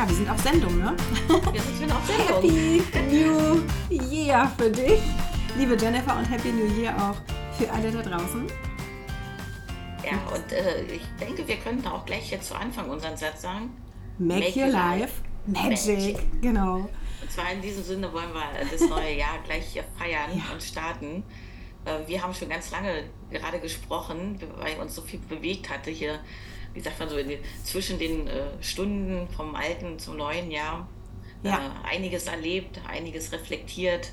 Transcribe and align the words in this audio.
Ja, 0.00 0.08
wir 0.08 0.14
sind 0.14 0.30
auf 0.30 0.40
Sendung, 0.40 0.78
ne? 0.78 0.96
Wir 1.52 1.60
sind 1.60 1.92
auf 1.92 2.06
Sendung. 2.06 2.36
Happy 2.36 2.82
New 3.10 3.60
Year 4.10 4.50
für 4.56 4.70
dich, 4.70 4.98
liebe 5.58 5.76
Jennifer, 5.76 6.16
und 6.16 6.24
Happy 6.24 6.52
New 6.52 6.74
Year 6.80 6.96
auch 6.96 7.16
für 7.58 7.70
alle 7.70 7.90
da 7.92 8.00
draußen. 8.00 8.46
Ja, 10.02 10.12
und 10.34 10.52
äh, 10.52 10.84
ich 10.84 11.02
denke, 11.20 11.46
wir 11.46 11.56
könnten 11.56 11.86
auch 11.86 12.06
gleich 12.06 12.30
jetzt 12.30 12.48
zu 12.48 12.54
Anfang 12.54 12.88
unseren 12.88 13.14
Satz 13.14 13.42
sagen. 13.42 13.76
Make, 14.16 14.40
Make 14.40 14.60
your 14.60 14.68
life 14.68 15.12
magic. 15.44 15.98
magic. 15.98 16.40
Genau. 16.40 16.76
Und 17.20 17.30
zwar 17.30 17.52
in 17.52 17.60
diesem 17.60 17.84
Sinne 17.84 18.10
wollen 18.10 18.32
wir 18.32 18.66
das 18.72 18.88
neue 18.88 19.18
Jahr 19.18 19.36
gleich 19.44 19.66
hier 19.66 19.84
feiern 19.98 20.30
ja. 20.34 20.54
und 20.54 20.62
starten. 20.62 21.24
Äh, 21.84 22.08
wir 22.08 22.22
haben 22.22 22.32
schon 22.32 22.48
ganz 22.48 22.70
lange 22.70 23.04
gerade 23.30 23.60
gesprochen, 23.60 24.40
weil 24.60 24.78
uns 24.80 24.94
so 24.94 25.02
viel 25.02 25.20
bewegt 25.28 25.68
hatte 25.68 25.90
hier 25.90 26.20
wie 26.74 26.80
sagt 26.80 26.98
man 26.98 27.08
so, 27.08 27.16
zwischen 27.64 27.98
den 27.98 28.26
äh, 28.26 28.42
Stunden 28.60 29.28
vom 29.28 29.54
alten 29.54 29.98
zum 29.98 30.16
neuen 30.16 30.50
Jahr 30.50 30.88
ja. 31.42 31.56
äh, 31.56 31.94
einiges 31.96 32.26
erlebt, 32.26 32.80
einiges 32.88 33.32
reflektiert, 33.32 34.12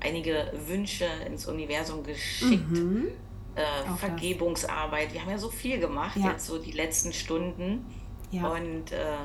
einige 0.00 0.52
Wünsche 0.66 1.06
ins 1.26 1.46
Universum 1.46 2.04
geschickt. 2.04 2.70
Mhm. 2.70 3.08
Äh, 3.54 3.96
Vergebungsarbeit. 3.96 5.12
Wir 5.12 5.22
haben 5.22 5.30
ja 5.30 5.38
so 5.38 5.50
viel 5.50 5.80
gemacht, 5.80 6.16
ja. 6.16 6.30
jetzt 6.30 6.46
so 6.46 6.58
die 6.58 6.70
letzten 6.70 7.12
Stunden. 7.12 7.84
Ja. 8.30 8.48
Und, 8.48 8.92
äh, 8.92 9.16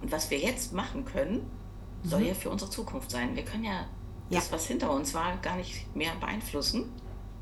und 0.00 0.12
was 0.12 0.30
wir 0.30 0.38
jetzt 0.38 0.72
machen 0.72 1.04
können, 1.04 1.50
mhm. 2.02 2.08
soll 2.08 2.22
ja 2.22 2.34
für 2.34 2.50
unsere 2.50 2.70
Zukunft 2.70 3.10
sein. 3.10 3.34
Wir 3.34 3.44
können 3.44 3.64
ja, 3.64 3.88
das, 4.30 4.52
was 4.52 4.66
hinter 4.66 4.92
uns 4.92 5.12
war, 5.14 5.36
gar 5.38 5.56
nicht 5.56 5.94
mehr 5.96 6.12
beeinflussen. 6.20 6.92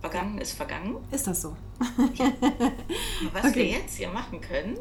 Vergangen 0.00 0.39
ist 0.39 0.52
vergangen. 0.52 0.97
Ist 1.11 1.27
das 1.27 1.42
so? 1.42 1.56
Was 3.33 3.44
okay. 3.44 3.55
wir 3.55 3.67
jetzt 3.67 3.97
hier 3.97 4.08
machen 4.08 4.41
können, 4.41 4.77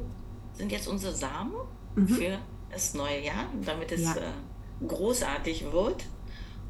sind 0.54 0.72
jetzt 0.72 0.88
unsere 0.88 1.14
Samen 1.14 1.54
mhm. 1.96 2.08
für 2.08 2.40
das 2.72 2.94
neue 2.94 3.24
Jahr, 3.24 3.46
damit 3.66 3.92
es 3.92 4.02
ja. 4.02 4.16
äh, 4.16 4.86
großartig 4.88 5.72
wird. 5.72 6.06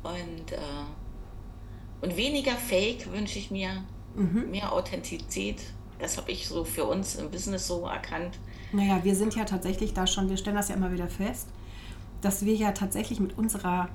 Und, 0.03 0.51
äh, 0.51 0.57
und 2.01 2.17
weniger 2.17 2.53
Fake 2.53 3.11
wünsche 3.11 3.39
ich 3.39 3.51
mir, 3.51 3.83
mhm. 4.15 4.51
mehr 4.51 4.71
Authentizität. 4.71 5.61
Das 5.99 6.17
habe 6.17 6.31
ich 6.31 6.47
so 6.47 6.63
für 6.63 6.85
uns 6.85 7.15
im 7.15 7.31
Business 7.31 7.67
so 7.67 7.85
erkannt. 7.85 8.37
Naja, 8.73 9.03
wir 9.03 9.15
sind 9.15 9.35
ja 9.35 9.45
tatsächlich 9.45 9.93
da 9.93 10.07
schon, 10.07 10.29
wir 10.29 10.37
stellen 10.37 10.55
das 10.55 10.69
ja 10.69 10.75
immer 10.75 10.91
wieder 10.91 11.07
fest, 11.07 11.47
dass 12.21 12.45
wir 12.45 12.55
ja 12.55 12.71
tatsächlich 12.71 13.19
mit 13.19 13.37
unserer 13.37 13.89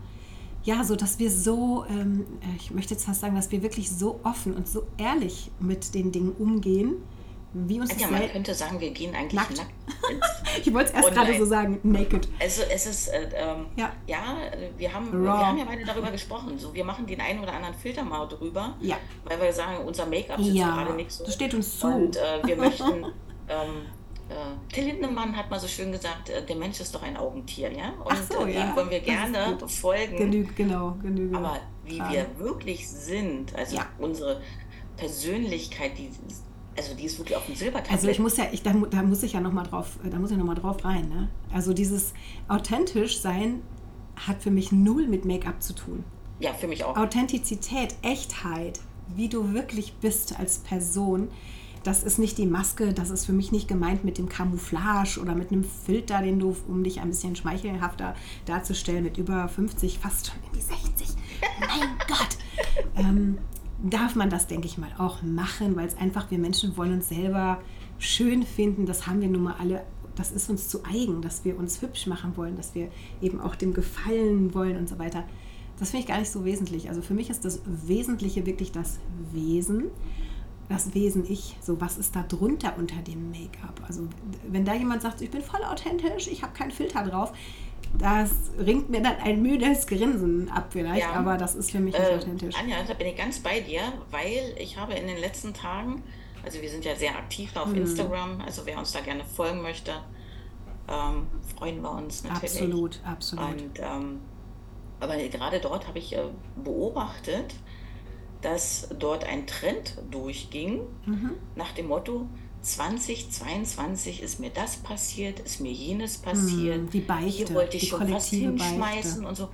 ja, 0.65 0.85
so 0.85 0.97
dass 0.97 1.19
wir 1.19 1.31
so, 1.31 1.85
ähm, 1.89 2.27
äh, 2.43 2.57
ich 2.57 2.71
möchte 2.71 2.95
jetzt 2.95 3.05
fast 3.05 3.21
sagen, 3.21 3.37
dass 3.37 3.51
wir 3.51 3.63
wirklich 3.63 3.91
so 3.91 4.21
offen 4.23 4.55
und 4.55 4.69
so 4.69 4.87
ehrlich 4.99 5.51
mit 5.61 5.95
den 5.95 6.13
Dingen 6.13 6.33
umgehen, 6.33 6.97
wie 7.55 7.81
uns 7.81 7.99
ja, 7.99 8.09
man 8.09 8.29
könnte 8.29 8.55
sagen, 8.55 8.79
wir 8.79 8.91
gehen 8.91 9.15
eigentlich 9.15 9.33
nackt. 9.33 9.57
nackt 9.57 9.71
ich 10.67 10.73
wollte 10.73 10.91
es 10.91 10.95
erst 10.95 11.13
gerade 11.13 11.39
so 11.39 11.47
sagen, 11.47 11.81
naked. 11.83 12.29
Also 12.39 12.63
es 12.71 12.87
ist, 12.87 13.09
äh, 13.09 13.31
ähm, 13.35 13.67
ja. 13.77 13.91
ja, 14.07 14.37
wir 14.77 14.93
haben, 14.93 15.23
wir 15.23 15.31
haben 15.31 15.59
ja 15.59 15.65
beide 15.65 15.85
darüber 15.85 16.11
gesprochen. 16.11 16.59
So, 16.59 16.75
wir 16.75 16.85
machen 16.85 17.07
den 17.07 17.21
einen 17.21 17.41
oder 17.41 17.55
anderen 17.55 17.75
Filter 17.75 18.03
mal 18.03 18.27
drüber, 18.27 18.77
ja. 18.81 18.97
weil 19.25 19.41
wir 19.41 19.53
sagen, 19.53 19.85
unser 19.87 20.05
Make-up 20.07 20.39
ist 20.39 20.49
ja, 20.49 20.75
gerade 20.75 20.95
nicht 20.95 21.11
so. 21.11 21.25
Das 21.25 21.35
steht 21.35 21.55
uns 21.55 21.79
zu. 21.79 21.87
Und 21.87 22.17
äh, 22.17 22.47
wir 22.47 22.57
möchten 22.57 22.85
ähm, 23.49 23.87
äh, 24.29 24.73
Till 24.73 24.85
Lindemann 24.85 25.37
hat 25.37 25.51
mal 25.51 25.59
so 25.59 25.67
schön 25.67 25.91
gesagt, 25.93 26.29
äh, 26.29 26.45
der 26.45 26.57
Mensch 26.57 26.81
ist 26.81 26.95
doch 26.95 27.03
ein 27.03 27.17
Augentier, 27.17 27.73
ja? 27.73 27.93
Und 28.05 28.33
so, 28.33 28.45
äh, 28.45 28.55
ja. 28.55 28.77
wollen 28.77 28.91
wir 28.91 29.01
gerne 29.01 29.59
folgen. 29.67 30.17
Genügt, 30.17 30.57
genau, 30.57 30.97
genügt. 31.03 31.35
Aber 31.35 31.59
wie 31.85 32.01
ah. 32.01 32.13
wir 32.13 32.27
wirklich 32.39 32.89
sind, 32.89 33.55
also 33.57 33.77
ja. 33.77 33.87
unsere 33.99 34.41
Persönlichkeit, 34.97 35.97
die 35.97 36.11
also 36.77 36.95
die 36.95 37.07
ist 37.07 37.19
wirklich 37.19 37.37
auf 37.37 37.45
dem 37.45 37.57
Silbertablett. 37.57 37.93
Also 37.93 38.09
ich 38.09 38.21
muss 38.21 38.37
ja, 38.37 38.47
ich, 38.53 38.63
da, 38.63 38.73
da 38.73 39.03
muss 39.03 39.25
ich 39.25 39.33
ja 39.33 39.41
noch 39.41 39.53
mal 39.53 39.65
drauf, 39.65 39.99
da 40.05 40.17
muss 40.17 40.31
ich 40.31 40.37
noch 40.37 40.45
mal 40.45 40.55
drauf 40.55 40.85
rein. 40.85 41.09
Ne? 41.09 41.29
Also 41.53 41.73
dieses 41.73 42.15
authentisch 42.47 43.21
sein 43.21 43.63
hat 44.15 44.43
für 44.43 44.53
mich 44.53 44.71
null 44.71 45.09
mit 45.09 45.25
Make-up 45.25 45.61
zu 45.61 45.73
tun. 45.73 46.05
Ja, 46.39 46.55
für 46.55 46.69
mich 46.69 46.85
auch. 46.85 46.97
Authentizität, 46.97 47.97
Echtheit, 48.03 48.79
wie 49.17 49.29
du 49.29 49.55
wirklich 49.55 49.95
bist 49.95 50.39
als 50.39 50.59
Person 50.59 51.29
das 51.83 52.03
ist 52.03 52.19
nicht 52.19 52.39
die 52.39 52.47
Maske, 52.47 52.93
das 52.93 53.11
ist 53.11 53.27
für 53.27 53.33
mich 53.33 53.53
nicht 53.53 53.69
gemeint 53.69 54.05
mit 54.05 54.19
dem 54.19 54.29
Camouflage 54.29 55.21
oder 55.21 55.35
mit 55.35 55.53
einem 55.53 55.65
Filter, 55.65 56.23
den 56.23 56.39
du, 56.39 56.57
um 56.67 56.85
dich 56.85 57.01
ein 57.01 57.09
bisschen 57.09 57.37
schmeichelhafter 57.37 58.15
darzustellen, 58.47 59.05
mit 59.05 59.19
über 59.19 59.49
50, 59.49 59.99
fast 59.99 60.29
schon 60.29 60.37
in 60.47 60.59
die 60.59 60.63
60. 60.63 61.17
mein 61.61 61.89
Gott! 62.09 62.39
Ähm, 62.97 63.39
darf 63.83 64.17
man 64.17 64.31
das, 64.31 64.47
denke 64.47 64.67
ich 64.67 64.79
mal, 64.79 64.91
auch 64.99 65.23
machen, 65.23 65.77
weil 65.77 65.87
es 65.87 65.97
einfach, 65.97 66.31
wir 66.31 66.39
Menschen 66.39 66.77
wollen 66.77 66.95
uns 66.95 67.09
selber 67.09 67.61
schön 67.99 68.43
finden. 68.43 68.87
Das 68.87 69.07
haben 69.07 69.21
wir 69.21 69.29
nun 69.29 69.43
mal 69.45 69.57
alle. 69.59 69.85
Das 70.17 70.33
ist 70.33 70.51
uns 70.51 70.69
zu 70.69 70.85
eigen, 70.85 71.23
dass 71.23 71.45
wir 71.45 71.57
uns 71.57 71.81
hübsch 71.81 72.07
machen 72.09 72.37
wollen, 72.37 72.57
dass 72.57 72.75
wir 72.75 72.89
eben 73.23 73.41
auch 73.41 73.55
dem 73.55 73.73
gefallen 73.73 74.53
wollen 74.53 74.77
und 74.77 74.89
so 74.89 74.99
weiter. 74.99 75.23
Das 75.79 75.91
finde 75.91 76.03
ich 76.03 76.09
gar 76.09 76.19
nicht 76.19 76.31
so 76.31 76.45
wesentlich. 76.45 76.89
Also 76.89 77.03
für 77.03 77.15
mich 77.15 77.31
ist 77.31 77.45
das 77.45 77.61
Wesentliche 77.65 78.45
wirklich 78.47 78.73
das 78.73 78.99
Wesen 79.33 79.85
das 80.69 80.95
Wesen 80.95 81.25
ich, 81.31 81.57
so 81.61 81.81
was 81.81 81.97
ist 81.97 82.15
da 82.15 82.23
drunter 82.23 82.75
unter 82.77 82.97
dem 82.97 83.31
Make-up. 83.31 83.81
Also 83.87 84.03
wenn 84.47 84.65
da 84.65 84.75
jemand 84.75 85.03
sagt, 85.03 85.21
ich 85.23 85.31
bin 85.31 85.43
voll 85.43 85.63
authentisch, 85.65 86.27
ich 86.27 86.43
habe 86.43 86.53
keinen 86.53 86.71
Filter 86.71 87.05
drauf, 87.05 87.33
das 87.97 88.31
ringt 88.59 88.91
mir 88.91 89.01
dann 89.01 89.17
ein 89.17 89.41
müdes 89.41 89.87
Grinsen 89.87 90.51
ab 90.51 90.67
vielleicht, 90.71 91.01
ja. 91.01 91.13
aber 91.13 91.39
das 91.39 91.55
ist 91.55 91.71
für 91.71 91.81
mich 91.81 91.95
nicht 91.95 92.11
äh, 92.11 92.17
authentisch. 92.17 92.55
Anja, 92.57 92.83
da 92.87 92.95
bin 92.95 93.07
ich 93.07 93.17
ganz 93.17 93.39
bei 93.39 93.61
dir, 93.61 93.81
weil 94.11 94.55
ich 94.59 94.77
habe 94.77 94.93
in 94.93 95.07
den 95.07 95.19
letzten 95.19 95.55
Tagen, 95.55 96.03
also 96.45 96.61
wir 96.61 96.69
sind 96.69 96.85
ja 96.85 96.95
sehr 96.97 97.17
aktiv 97.17 97.57
auf 97.57 97.69
hm. 97.69 97.77
Instagram, 97.77 98.43
also 98.43 98.63
wer 98.67 98.79
uns 98.79 98.93
da 98.93 99.01
gerne 99.01 99.25
folgen 99.25 99.63
möchte, 99.63 99.93
ähm, 100.87 101.29
freuen 101.57 101.81
wir 101.81 101.93
uns 101.93 102.25
natürlich. 102.25 102.61
Absolut, 102.61 103.01
absolut. 103.05 103.63
Und, 103.63 103.79
ähm, 103.79 104.21
aber 105.01 105.17
gerade 105.17 105.61
dort 105.61 105.87
habe 105.87 105.99
ich 105.99 106.15
äh, 106.15 106.25
beobachtet, 106.63 107.55
dass 108.41 108.89
dort 108.99 109.25
ein 109.25 109.47
Trend 109.47 109.99
durchging 110.11 110.81
mhm. 111.07 111.33
nach 111.57 111.73
dem 111.73 111.89
Motto, 111.89 112.27
2022 112.63 114.23
ist 114.23 114.41
mir 114.41 114.51
das 114.51 114.77
passiert, 114.77 115.41
ist 115.41 115.61
mir 115.61 115.73
jenes 115.73 116.19
passiert. 116.19 116.83
Mhm, 116.83 116.91
die 116.91 117.01
Beichte, 117.01 117.29
Hier 117.29 117.55
wollte 117.55 117.77
ich 117.77 117.89
schon 117.89 118.13
was 118.13 118.29
hinschmeißen 118.29 119.23
Beichte. 119.23 119.29
und 119.29 119.35
so. 119.37 119.49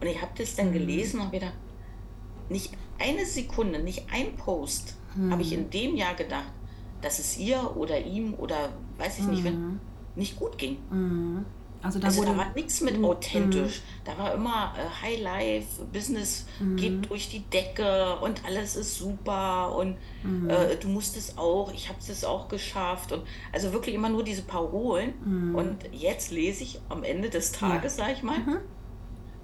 Und 0.00 0.06
ich 0.06 0.20
habe 0.20 0.32
das 0.36 0.56
dann 0.56 0.68
mhm. 0.68 0.72
gelesen 0.74 1.20
und 1.20 1.32
wieder 1.32 1.52
nicht 2.48 2.72
eine 2.98 3.24
Sekunde, 3.24 3.82
nicht 3.82 4.04
ein 4.12 4.36
Post 4.36 4.96
mhm. 5.16 5.32
habe 5.32 5.42
ich 5.42 5.52
in 5.52 5.70
dem 5.70 5.96
Jahr 5.96 6.14
gedacht, 6.14 6.52
dass 7.00 7.18
es 7.18 7.38
ihr 7.38 7.76
oder 7.76 8.00
ihm 8.00 8.34
oder 8.34 8.70
weiß 8.98 9.18
ich 9.20 9.26
nicht, 9.26 9.44
wenn, 9.44 9.60
mhm. 9.60 9.80
nicht 10.14 10.36
gut 10.38 10.58
ging. 10.58 10.78
Also 11.82 11.98
da, 11.98 12.06
also 12.06 12.24
da 12.24 12.36
war 12.36 12.52
nichts 12.54 12.80
mit 12.80 12.98
mm, 12.98 13.04
authentisch. 13.04 13.80
Mm. 13.80 14.04
Da 14.04 14.18
war 14.18 14.34
immer 14.34 14.72
äh, 14.76 15.04
High 15.04 15.20
Life, 15.20 15.84
Business 15.92 16.46
mm. 16.60 16.76
geht 16.76 17.10
durch 17.10 17.28
die 17.28 17.40
Decke 17.40 18.18
und 18.20 18.44
alles 18.44 18.76
ist 18.76 18.96
super 18.96 19.74
und 19.76 19.96
mm. 20.22 20.48
äh, 20.48 20.76
du 20.76 20.88
musst 20.88 21.16
es 21.16 21.36
auch, 21.36 21.72
ich 21.72 21.88
habe 21.88 21.98
es 21.98 22.24
auch 22.24 22.48
geschafft. 22.48 23.12
Und 23.12 23.24
also 23.52 23.72
wirklich 23.72 23.94
immer 23.94 24.08
nur 24.08 24.22
diese 24.22 24.42
Parolen. 24.42 25.14
Und 25.54 25.78
jetzt 25.92 26.30
lese 26.30 26.62
ich 26.62 26.80
am 26.88 27.02
Ende 27.02 27.30
des 27.30 27.52
Tages, 27.52 27.96
ja. 27.96 28.04
sag 28.04 28.16
ich 28.16 28.22
mal, 28.22 28.36
-hmm. 28.36 28.58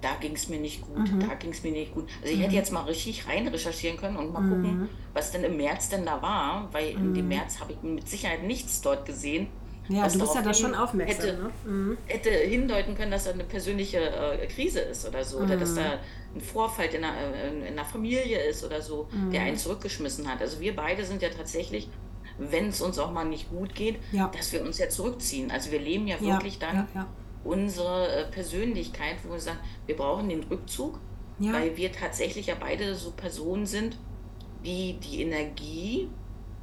da 0.01 0.15
ging 0.19 0.33
es 0.33 0.49
mir 0.49 0.59
nicht 0.59 0.81
gut, 0.81 1.07
-hmm. 1.07 1.27
da 1.27 1.35
ging 1.35 1.51
es 1.51 1.63
mir 1.63 1.71
nicht 1.71 1.93
gut. 1.93 2.07
Also 2.21 2.33
ich 2.33 2.39
hätte 2.39 2.51
mhm. 2.51 2.55
jetzt 2.55 2.71
mal 2.71 2.83
richtig 2.83 3.27
rein 3.27 3.47
recherchieren 3.47 3.97
können 3.97 4.17
und 4.17 4.31
mal 4.31 4.41
gucken, 4.41 4.81
mhm. 4.81 4.89
was 5.13 5.31
denn 5.31 5.43
im 5.43 5.57
März 5.57 5.89
denn 5.89 6.05
da 6.05 6.21
war, 6.21 6.69
weil 6.71 6.89
in 6.89 7.13
dem 7.13 7.25
mhm. 7.25 7.29
März 7.29 7.59
habe 7.59 7.73
ich 7.73 7.81
mit 7.81 8.07
Sicherheit 8.07 8.43
nichts 8.43 8.81
dort 8.81 9.05
gesehen 9.05 9.47
ja, 9.89 10.07
du 10.07 10.19
bist 10.19 10.35
ja 10.35 10.41
da 10.41 10.53
schon 10.53 10.75
aufmerksam. 10.75 11.25
Hätte, 11.25 11.37
ne? 11.41 11.51
mhm. 11.65 11.97
hätte 12.05 12.29
hindeuten 12.29 12.95
können, 12.95 13.11
dass 13.11 13.23
da 13.23 13.31
eine 13.31 13.43
persönliche 13.43 13.97
äh, 13.97 14.45
Krise 14.47 14.81
ist 14.81 15.07
oder 15.07 15.23
so. 15.23 15.39
Mhm. 15.39 15.45
Oder 15.45 15.57
dass 15.57 15.71
mhm. 15.71 15.77
da 15.77 15.99
ein 16.35 16.41
Vorfall 16.41 16.85
in 16.85 17.03
einer, 17.03 17.43
in 17.45 17.63
einer 17.65 17.85
Familie 17.85 18.39
ist 18.43 18.63
oder 18.63 18.81
so, 18.81 19.09
mhm. 19.11 19.31
der 19.31 19.41
einen 19.41 19.57
zurückgeschmissen 19.57 20.31
hat. 20.31 20.41
Also 20.41 20.59
wir 20.59 20.75
beide 20.75 21.03
sind 21.03 21.23
ja 21.23 21.29
tatsächlich, 21.29 21.89
wenn 22.37 22.69
es 22.69 22.81
uns 22.81 22.99
auch 22.99 23.11
mal 23.11 23.25
nicht 23.25 23.49
gut 23.49 23.73
geht, 23.73 23.97
ja. 24.11 24.31
dass 24.35 24.53
wir 24.53 24.61
uns 24.61 24.77
ja 24.77 24.89
zurückziehen. 24.89 25.49
Also 25.49 25.71
wir 25.71 25.79
leben 25.79 26.07
ja 26.07 26.21
wirklich 26.21 26.59
ja, 26.61 26.67
dann 26.67 26.87
ja, 26.93 27.07
unsere 27.43 28.07
äh, 28.09 28.25
Persönlichkeit, 28.31 29.17
wo 29.23 29.33
wir 29.33 29.39
sagen, 29.39 29.59
wir 29.87 29.95
brauchen 29.95 30.29
den 30.29 30.43
Rückzug, 30.43 30.99
weil 31.39 31.77
wir 31.77 31.89
tatsächlich 31.93 32.47
ja 32.47 32.55
beide 32.59 32.95
so 32.95 33.11
Personen 33.11 33.65
sind, 33.65 33.97
die 34.65 34.99
die 34.99 35.21
Energie 35.21 36.09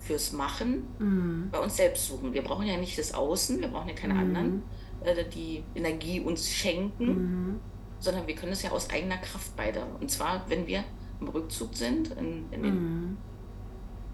fürs 0.07 0.33
Machen 0.33 0.85
mhm. 0.99 1.49
bei 1.51 1.59
uns 1.59 1.77
selbst 1.77 2.07
suchen. 2.07 2.33
Wir 2.33 2.43
brauchen 2.43 2.67
ja 2.67 2.77
nicht 2.77 2.99
das 2.99 3.13
Außen, 3.13 3.61
wir 3.61 3.69
brauchen 3.69 3.89
ja 3.89 3.95
keine 3.95 4.15
mhm. 4.15 4.21
anderen, 4.21 4.63
äh, 5.05 5.25
die 5.29 5.65
Energie 5.75 6.21
uns 6.21 6.51
schenken, 6.51 7.07
mhm. 7.07 7.61
sondern 7.99 8.27
wir 8.27 8.35
können 8.35 8.53
es 8.53 8.63
ja 8.63 8.71
aus 8.71 8.91
eigener 8.91 9.19
Kraft 9.19 9.57
beide. 9.57 9.85
Und 10.01 10.11
zwar, 10.11 10.45
wenn 10.49 10.67
wir 10.67 10.85
im 11.21 11.29
Rückzug 11.29 11.75
sind, 11.75 12.13
in, 12.13 12.45
in 12.51 12.63
den, 12.63 12.75
mhm. 12.75 13.17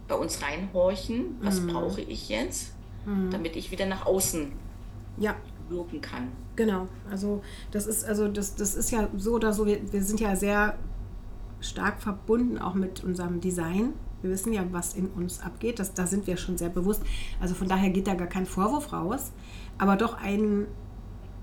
bei 0.08 0.14
uns 0.14 0.42
reinhorchen, 0.42 1.36
was 1.40 1.60
mhm. 1.60 1.68
brauche 1.68 2.00
ich 2.00 2.28
jetzt, 2.28 2.74
mhm. 3.04 3.30
damit 3.30 3.56
ich 3.56 3.70
wieder 3.70 3.86
nach 3.86 4.06
außen 4.06 4.52
ja. 5.18 5.34
wirken 5.68 6.00
kann. 6.00 6.28
Genau, 6.56 6.86
also 7.10 7.42
das 7.70 7.86
ist, 7.86 8.04
also 8.04 8.28
das, 8.28 8.54
das 8.54 8.74
ist 8.74 8.90
ja 8.90 9.08
so 9.16 9.34
oder 9.34 9.52
so, 9.52 9.66
wir, 9.66 9.92
wir 9.92 10.02
sind 10.02 10.20
ja 10.20 10.36
sehr 10.36 10.78
stark 11.60 12.00
verbunden 12.00 12.58
auch 12.58 12.74
mit 12.74 13.02
unserem 13.04 13.40
Design 13.40 13.94
wir 14.22 14.30
wissen 14.30 14.52
ja, 14.52 14.64
was 14.70 14.94
in 14.94 15.06
uns 15.08 15.40
abgeht. 15.40 15.78
Das, 15.78 15.94
da 15.94 16.06
sind 16.06 16.26
wir 16.26 16.36
schon 16.36 16.56
sehr 16.56 16.70
bewusst. 16.70 17.02
Also 17.40 17.54
von 17.54 17.68
daher 17.68 17.90
geht 17.90 18.06
da 18.06 18.14
gar 18.14 18.28
kein 18.28 18.46
Vorwurf 18.46 18.92
raus. 18.92 19.32
Aber 19.78 19.96
doch 19.96 20.20
ein, 20.22 20.66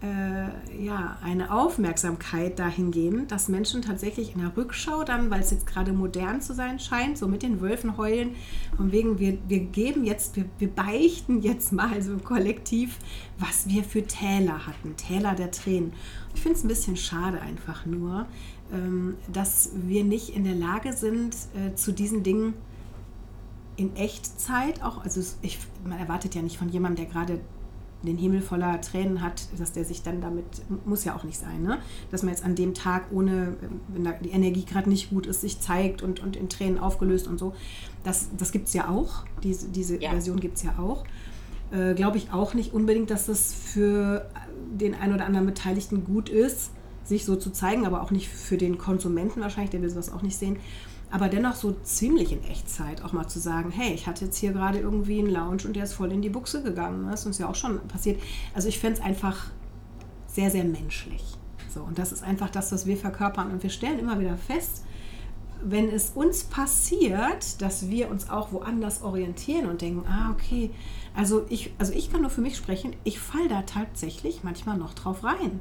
äh, 0.02 0.86
ja, 0.86 1.18
eine 1.22 1.52
Aufmerksamkeit 1.52 2.58
dahingehend, 2.58 3.32
dass 3.32 3.50
Menschen 3.50 3.82
tatsächlich 3.82 4.34
in 4.34 4.42
der 4.42 4.56
Rückschau 4.56 5.04
dann, 5.04 5.30
weil 5.30 5.42
es 5.42 5.52
jetzt 5.52 5.68
gerade 5.68 5.92
modern 5.92 6.42
zu 6.42 6.54
sein 6.54 6.80
scheint, 6.80 7.18
so 7.18 7.28
mit 7.28 7.44
den 7.44 7.60
Wölfen 7.60 7.98
heulen, 7.98 8.36
von 8.78 8.92
wegen, 8.94 9.20
wir, 9.20 9.38
wir 9.48 9.60
geben 9.60 10.06
jetzt, 10.06 10.38
wir, 10.38 10.46
wir 10.58 10.70
beichten 10.70 11.42
jetzt 11.42 11.74
mal 11.74 12.02
so 12.02 12.18
kollektiv, 12.18 12.98
was 13.38 13.68
wir 13.68 13.84
für 13.84 14.04
Täler 14.04 14.66
hatten, 14.68 14.96
Täler 14.96 15.36
der 15.36 15.52
Tränen. 15.52 15.92
Ich 16.34 16.42
finde 16.42 16.58
es 16.58 16.64
ein 16.64 16.70
bisschen 16.70 16.96
schade 16.96 17.42
einfach 17.42 17.86
nur, 17.86 18.26
ähm, 18.72 19.18
dass 19.32 19.72
wir 19.74 20.04
nicht 20.04 20.30
in 20.30 20.44
der 20.44 20.56
Lage 20.56 20.94
sind, 20.94 21.36
äh, 21.56 21.76
zu 21.76 21.92
diesen 21.92 22.24
Dingen 22.24 22.54
in 23.80 23.96
Echtzeit 23.96 24.84
auch, 24.84 25.04
also 25.04 25.22
ich, 25.42 25.58
man 25.86 25.98
erwartet 25.98 26.36
ja 26.36 26.42
nicht 26.42 26.58
von 26.58 26.70
jemandem, 26.70 27.06
der 27.06 27.14
gerade 27.14 27.40
den 28.04 28.18
Himmel 28.18 28.42
voller 28.42 28.80
Tränen 28.82 29.22
hat, 29.22 29.48
dass 29.58 29.72
der 29.74 29.84
sich 29.84 30.04
dann 30.04 30.22
damit, 30.22 30.46
muss 30.86 31.04
ja 31.04 31.16
auch 31.16 31.24
nicht 31.24 31.38
sein, 31.38 31.64
ne? 31.64 31.80
dass 32.12 32.24
man 32.24 32.32
jetzt 32.32 32.46
an 32.46 32.56
dem 32.56 32.74
Tag 32.74 33.12
ohne, 33.12 33.56
wenn 33.90 34.04
da 34.04 34.14
die 34.14 34.30
Energie 34.30 34.64
gerade 34.64 34.90
nicht 34.90 35.10
gut 35.10 35.26
ist, 35.26 35.42
sich 35.42 35.60
zeigt 35.60 36.02
und, 36.02 36.22
und 36.22 36.36
in 36.36 36.50
Tränen 36.50 36.80
aufgelöst 36.80 37.28
und 37.28 37.38
so. 37.38 37.54
Das, 38.04 38.30
das 38.38 38.52
gibt 38.52 38.68
es 38.68 38.74
ja 38.74 38.90
auch, 38.90 39.26
diese, 39.44 39.68
diese 39.68 40.02
ja. 40.02 40.12
Version 40.12 40.40
gibt 40.40 40.58
es 40.58 40.64
ja 40.64 40.78
auch. 40.78 41.04
Äh, 41.72 41.94
Glaube 41.94 42.18
ich 42.18 42.32
auch 42.32 42.54
nicht 42.54 42.74
unbedingt, 42.74 43.10
dass 43.10 43.26
das 43.26 43.54
für 43.54 44.30
den 44.72 44.96
einen 44.96 45.14
oder 45.14 45.26
anderen 45.26 45.46
Beteiligten 45.46 46.06
gut 46.06 46.30
ist, 46.30 46.72
sich 47.04 47.26
so 47.26 47.36
zu 47.36 47.50
zeigen, 47.50 47.86
aber 47.86 48.02
auch 48.02 48.12
nicht 48.12 48.30
für 48.30 48.58
den 48.58 48.78
Konsumenten 48.78 49.42
wahrscheinlich, 49.42 49.72
der 49.72 49.82
will 49.82 49.90
sowas 49.90 50.12
auch 50.12 50.22
nicht 50.22 50.38
sehen 50.38 50.58
aber 51.12 51.28
dennoch 51.28 51.56
so 51.56 51.72
ziemlich 51.84 52.32
in 52.32 52.44
Echtzeit 52.44 53.04
auch 53.04 53.14
mal 53.14 53.28
zu 53.28 53.40
sagen, 53.40 53.72
hey, 53.72 53.94
ich 53.94 54.06
hatte 54.06 54.26
jetzt 54.26 54.38
hier 54.38 54.52
gerade 54.52 54.80
irgendwie 54.80 55.20
einen 55.20 55.30
Lounge 55.30 55.64
und 55.66 55.76
der 55.76 55.84
ist 55.84 55.94
voll 55.94 56.12
in 56.12 56.22
die 56.22 56.30
Buchse 56.30 56.62
gegangen. 56.62 57.08
Das 57.10 57.22
ist 57.22 57.26
uns 57.26 57.38
ja 57.40 57.50
auch 57.50 57.56
schon 57.56 57.80
passiert. 57.88 58.22
Also 58.54 58.68
ich 58.68 58.80
fände 58.80 59.00
es 59.00 59.06
einfach 59.06 59.48
sehr, 60.28 60.52
sehr 60.52 60.64
menschlich. 60.64 61.24
So, 61.74 61.82
und 61.82 61.98
das 61.98 62.12
ist 62.12 62.24
einfach 62.24 62.50
das, 62.50 62.72
was 62.72 62.86
wir 62.86 62.98
verkörpern. 62.98 63.52
Und 63.52 63.64
wir 63.64 63.70
stellen 63.70 64.00
immer 64.00 64.20
wieder 64.20 64.38
fest, 64.38 64.84
wenn 65.64 65.90
es 65.90 66.12
uns 66.12 66.44
passiert, 66.44 67.62
dass 67.62 67.90
wir 67.90 68.10
uns 68.10 68.30
auch 68.30 68.52
woanders 68.52 69.02
orientieren 69.02 69.66
und 69.66 69.82
denken, 69.82 70.08
ah, 70.08 70.32
okay, 70.32 70.72
also 71.16 71.46
ich, 71.50 71.74
also 71.80 71.92
ich 71.92 72.12
kann 72.12 72.22
nur 72.22 72.30
für 72.30 72.42
mich 72.42 72.56
sprechen, 72.56 72.96
ich 73.04 73.20
falle 73.20 73.50
da 73.50 73.64
tatsächlich 73.64 74.44
manchmal 74.44 74.78
noch 74.78 74.94
drauf 74.94 75.24
rein 75.24 75.60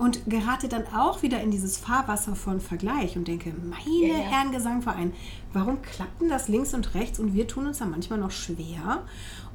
und 0.00 0.30
gerate 0.30 0.68
dann 0.68 0.86
auch 0.96 1.22
wieder 1.22 1.42
in 1.42 1.50
dieses 1.50 1.76
Fahrwasser 1.76 2.34
von 2.34 2.58
Vergleich 2.58 3.18
und 3.18 3.28
denke, 3.28 3.52
meine 3.62 4.08
ja, 4.08 4.16
ja. 4.16 4.24
Herren 4.24 4.50
Gesangverein, 4.50 5.12
warum 5.52 5.82
klappt 5.82 6.22
denn 6.22 6.30
das 6.30 6.48
links 6.48 6.72
und 6.72 6.94
rechts 6.94 7.20
und 7.20 7.34
wir 7.34 7.46
tun 7.46 7.66
uns 7.66 7.80
da 7.80 7.84
manchmal 7.84 8.18
noch 8.18 8.30
schwer 8.30 9.02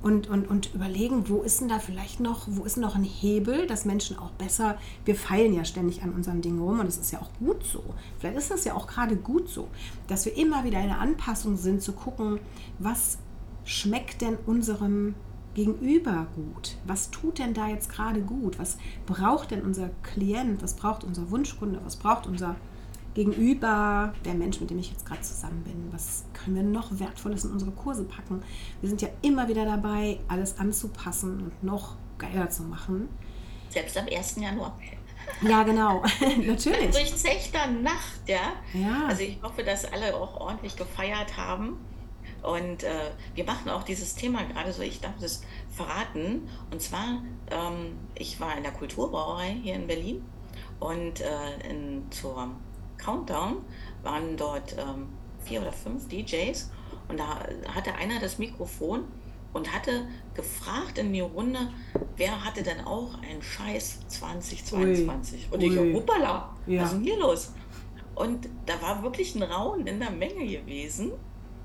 und, 0.03 0.30
und, 0.30 0.47
und 0.47 0.75
überlegen, 0.75 1.30
wo 1.30 1.42
ist 1.42 1.62
denn 1.62 1.68
da 1.68 1.80
vielleicht 1.80 2.19
noch, 2.19 2.44
wo 2.45 2.63
ist 2.63 2.77
noch 2.77 2.94
ein 2.94 3.03
Hebel, 3.03 3.65
dass 3.65 3.86
Menschen 3.86 4.19
auch 4.19 4.30
besser, 4.33 4.77
wir 5.03 5.15
feilen 5.15 5.51
ja 5.51 5.65
ständig 5.65 6.03
an 6.03 6.13
unseren 6.13 6.44
Dingen 6.44 6.59
rum 6.59 6.80
und 6.80 6.86
das 6.86 6.98
ist 6.98 7.12
ja 7.12 7.21
auch 7.21 7.31
gut 7.39 7.65
so. 7.65 7.83
Vielleicht 8.19 8.38
ist 8.38 8.51
das 8.51 8.65
ja 8.65 8.75
auch 8.75 8.86
gerade 8.86 9.15
gut 9.15 9.50
so, 9.50 9.68
dass 10.07 10.25
wir 10.25 10.38
immer 10.38 10.63
wieder 10.63 10.80
in 10.80 10.89
der 10.89 11.00
Anpassung 11.00 11.57
sind, 11.57 11.81
zu 11.81 11.94
gucken, 11.94 12.39
was 12.77 13.18
schmeckt 13.63 14.21
denn 14.21 14.38
unserem 14.45 15.15
Gegenüber 15.56 16.28
gut? 16.36 16.75
Was 16.86 17.10
tut 17.10 17.40
denn 17.40 17.54
da 17.54 17.68
jetzt 17.68 17.90
gerade 17.90 18.22
gut? 18.22 18.60
Was 18.60 18.78
braucht 19.07 19.52
denn 19.52 19.62
unser 19.63 19.90
Klient? 20.04 20.62
Was 20.62 20.75
braucht 20.75 21.04
unser 21.04 21.31
Wunschkunde? 21.31 21.80
Was 21.84 21.96
braucht 21.96 22.28
unser 22.28 22.56
Gegenüber, 23.16 24.13
der 24.25 24.34
Mensch, 24.34 24.60
mit 24.60 24.69
dem 24.69 24.78
ich 24.78 24.92
jetzt 24.92 25.06
gerade 25.06 25.22
zusammen 25.22 25.63
bin? 25.63 25.88
Was 25.92 26.25
können 26.34 26.57
wir 26.57 26.63
noch 26.63 27.00
Wertvolles 27.00 27.46
in 27.46 27.52
unsere 27.52 27.72
Kurse 27.72 28.04
packen? 28.04 28.44
Wir 28.81 28.90
sind 28.90 29.02
ja 29.02 29.07
immer 29.22 29.48
wieder 29.48 29.66
dabei, 29.66 30.19
alles 30.28 30.60
anzupassen 30.60 31.42
und 31.42 31.63
noch 31.63 31.96
geiler 32.18 32.50
zu 32.50 32.63
machen. 32.63 33.08
Selbst 33.69 33.98
am 33.98 34.08
1. 34.08 34.36
Januar. 34.36 34.78
Ja, 35.42 35.63
genau, 35.63 36.04
natürlich. 36.46 36.92
Durchzechter 36.92 37.68
Nacht, 37.68 38.28
ja? 38.28 38.54
ja. 38.74 39.08
Also 39.08 39.24
ich 39.24 39.40
hoffe, 39.42 39.63
dass 39.63 39.86
alle 39.86 40.16
auch 40.16 40.40
ordentlich 40.40 40.75
gefeiert 40.75 41.36
haben. 41.38 41.78
Und 42.45 42.83
äh, 42.83 43.12
wir 43.33 43.44
machen 43.44 43.69
auch 43.69 43.83
dieses 43.83 44.15
Thema 44.15 44.44
gerade 44.44 44.71
so, 44.71 44.81
ich 44.81 45.01
darf 45.01 45.15
das 45.19 45.44
verraten. 45.69 46.47
Und 46.71 46.81
zwar, 46.81 47.21
ähm, 47.50 47.97
ich 48.13 48.39
war 48.39 48.56
in 48.56 48.63
der 48.63 48.71
Kulturbrauerei 48.71 49.57
hier 49.63 49.75
in 49.75 49.88
Berlin 49.88 50.24
und 50.80 51.21
äh, 51.21 51.69
in, 51.69 52.03
zur 52.12 52.50
Countdown 52.97 53.57
waren 54.03 54.38
dort 54.38 54.75
ähm, 54.77 55.07
vier 55.44 55.62
oder 55.62 55.71
fünf 55.71 56.07
DJs 56.07 56.71
und 57.07 57.19
da 57.19 57.47
hatte 57.74 57.94
einer 57.95 58.19
das 58.19 58.38
Mikrofon 58.38 59.06
und 59.53 59.74
hatte 59.74 60.07
gefragt 60.33 60.98
in 60.98 61.13
die 61.13 61.21
Runde, 61.21 61.71
wer 62.18 62.44
hatte 62.44 62.62
denn 62.62 62.81
auch 62.81 63.21
einen 63.21 63.41
Scheiß 63.41 64.07
2022? 64.07 65.48
Ui. 65.51 65.56
Und 65.56 65.62
ich, 65.62 65.95
hoppala, 65.95 66.56
ja. 66.68 66.81
was 66.81 66.91
ist 66.91 66.98
denn 66.98 67.03
hier 67.03 67.18
los? 67.18 67.53
Und 68.15 68.50
da 68.65 68.81
war 68.81 69.01
wirklich 69.03 69.36
ein 69.36 69.44
Raunen 69.44 69.88
in 69.88 70.00
der 70.00 70.12
Menge 70.12 70.45
gewesen. 70.45 71.12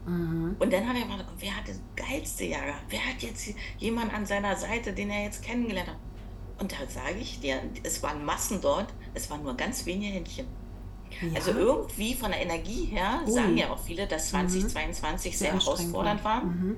Mhm. 0.07 0.57
Und 0.59 0.73
dann 0.73 0.89
hat 0.89 0.97
er 0.97 1.03
gefragt, 1.03 1.25
wer 1.39 1.57
hat 1.57 1.69
das 1.69 1.81
geilste 1.97 2.45
Jahr 2.45 2.67
gehabt? 2.67 2.85
Wer 2.89 3.07
hat 3.07 3.23
jetzt 3.23 3.55
jemand 3.79 4.13
an 4.13 4.27
seiner 4.27 4.57
Seite, 4.57 4.93
den 4.93 5.11
er 5.11 5.25
jetzt 5.25 5.43
kennengelernt 5.43 5.91
hat? 5.91 5.97
Und 6.59 6.73
da 6.73 6.77
sage 6.89 7.19
ich 7.21 7.41
dir, 7.41 7.63
es 7.83 8.03
waren 8.03 8.25
Massen 8.25 8.61
dort, 8.61 8.93
es 9.15 9.31
waren 9.31 9.43
nur 9.43 9.57
ganz 9.57 9.87
wenige 9.87 10.13
Händchen. 10.13 10.47
Ja. 11.21 11.29
Also 11.35 11.53
irgendwie 11.53 12.15
von 12.15 12.31
der 12.31 12.41
Energie 12.41 12.85
her 12.85 13.21
Ui. 13.27 13.33
sagen 13.33 13.57
ja 13.57 13.71
auch 13.71 13.79
viele, 13.79 14.07
dass 14.07 14.31
2022 14.31 15.33
mhm. 15.33 15.37
sehr, 15.37 15.51
sehr 15.51 15.61
herausfordernd 15.61 16.23
war. 16.23 16.45
Mhm. 16.45 16.77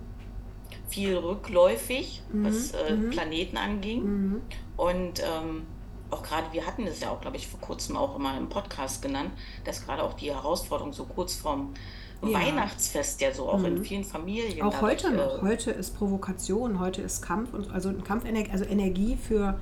Viel 0.89 1.17
rückläufig, 1.17 2.23
mhm. 2.33 2.45
was 2.45 2.73
äh, 2.73 2.95
mhm. 2.95 3.11
Planeten 3.11 3.57
anging. 3.57 4.05
Mhm. 4.05 4.43
Und 4.77 5.21
ähm, 5.21 5.67
auch 6.11 6.23
gerade, 6.23 6.53
wir 6.53 6.67
hatten 6.67 6.85
das 6.87 7.01
ja 7.01 7.11
auch, 7.11 7.21
glaube 7.21 7.37
ich, 7.37 7.47
vor 7.47 7.61
kurzem 7.61 7.97
auch 7.97 8.17
immer 8.17 8.37
im 8.37 8.49
Podcast 8.49 9.03
genannt, 9.03 9.33
dass 9.65 9.85
gerade 9.85 10.03
auch 10.03 10.15
die 10.15 10.31
Herausforderung 10.33 10.93
so 10.93 11.05
kurz 11.05 11.35
vorm 11.35 11.75
ja. 12.23 12.39
Weihnachtsfest 12.39 13.21
ja 13.21 13.33
so 13.33 13.49
auch 13.49 13.59
mhm. 13.59 13.67
in 13.67 13.85
vielen 13.85 14.05
Familien. 14.05 14.63
Auch 14.63 14.81
heute 14.81 15.11
noch. 15.11 15.43
Äh, 15.43 15.47
heute 15.47 15.71
ist 15.71 15.97
Provokation, 15.97 16.79
heute 16.79 17.03
ist 17.03 17.23
Kampf 17.23 17.53
und 17.53 17.71
also 17.71 17.93
Kampfenergie, 17.93 18.51
also 18.51 18.65
Energie 18.65 19.17
für 19.17 19.61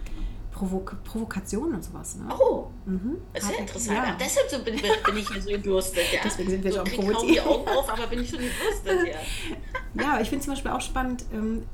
Provok 0.52 1.02
Provokation 1.04 1.74
und 1.74 1.82
sowas. 1.82 2.16
Ne? 2.16 2.28
Oh, 2.38 2.66
mhm. 2.84 3.16
das 3.32 3.44
ist 3.44 3.52
ja 3.52 3.58
interessant. 3.58 3.96
Ja. 3.96 4.16
deshalb 4.18 4.50
so 4.50 4.58
bin, 4.58 4.76
bin, 4.76 5.16
ich 5.16 5.28
hier 5.28 5.42
so 5.42 5.50
gedurstet. 5.50 6.12
Ja. 6.12 6.20
Deswegen 6.24 6.50
sind 6.50 6.64
wir 6.64 6.72
so 6.72 6.84
schon 6.84 6.96
provoziert. 6.96 7.36
die 7.36 7.40
Augen 7.40 7.68
auf, 7.68 7.88
aber 7.88 8.06
bin 8.08 8.20
ich 8.20 8.30
schon 8.30 8.40
gedurstet. 8.40 9.14
Ja, 9.94 10.02
ja 10.02 10.20
ich 10.20 10.28
finde 10.28 10.44
zum 10.44 10.52
Beispiel 10.52 10.70
auch 10.70 10.80
spannend, 10.80 11.24
ähm, 11.32 11.64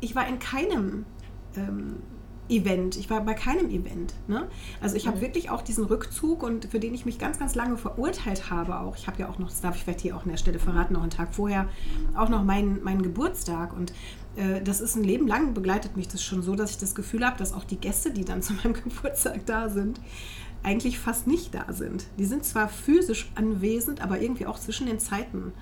ich 0.00 0.14
war 0.14 0.28
in 0.28 0.38
keinem 0.38 1.06
ähm, 1.56 2.02
Event. 2.48 2.96
Ich 2.96 3.08
war 3.08 3.22
bei 3.22 3.34
keinem 3.34 3.70
Event. 3.70 4.14
Ne? 4.26 4.48
Also 4.80 4.96
ich 4.96 5.06
habe 5.06 5.16
mhm. 5.16 5.22
wirklich 5.22 5.50
auch 5.50 5.62
diesen 5.62 5.84
Rückzug 5.84 6.42
und 6.42 6.66
für 6.66 6.78
den 6.78 6.94
ich 6.94 7.06
mich 7.06 7.18
ganz, 7.18 7.38
ganz 7.38 7.54
lange 7.54 7.76
verurteilt 7.76 8.50
habe 8.50 8.80
auch. 8.80 8.96
Ich 8.96 9.06
habe 9.06 9.20
ja 9.20 9.28
auch 9.28 9.38
noch, 9.38 9.48
das 9.48 9.60
darf 9.60 9.76
ich 9.76 9.84
vielleicht 9.84 10.02
hier 10.02 10.16
auch 10.16 10.24
an 10.24 10.30
der 10.30 10.36
Stelle 10.36 10.58
verraten, 10.58 10.94
noch 10.94 11.02
einen 11.02 11.10
Tag 11.10 11.34
vorher, 11.34 11.68
auch 12.14 12.28
noch 12.28 12.44
meinen, 12.44 12.82
meinen 12.82 13.02
Geburtstag. 13.02 13.74
Und 13.74 13.92
äh, 14.36 14.60
das 14.62 14.80
ist 14.80 14.96
ein 14.96 15.04
Leben 15.04 15.26
lang 15.26 15.54
begleitet 15.54 15.96
mich 15.96 16.08
das 16.08 16.22
schon 16.22 16.42
so, 16.42 16.54
dass 16.54 16.70
ich 16.70 16.78
das 16.78 16.94
Gefühl 16.94 17.24
habe, 17.24 17.38
dass 17.38 17.52
auch 17.52 17.64
die 17.64 17.78
Gäste, 17.78 18.10
die 18.10 18.24
dann 18.24 18.42
zu 18.42 18.52
meinem 18.54 18.74
Geburtstag 18.74 19.46
da 19.46 19.68
sind, 19.68 20.00
eigentlich 20.62 20.98
fast 20.98 21.26
nicht 21.26 21.54
da 21.54 21.72
sind. 21.72 22.06
Die 22.18 22.24
sind 22.24 22.44
zwar 22.44 22.68
physisch 22.68 23.30
anwesend, 23.34 24.00
aber 24.00 24.20
irgendwie 24.20 24.46
auch 24.46 24.58
zwischen 24.58 24.86
den 24.86 24.98
Zeiten. 24.98 25.52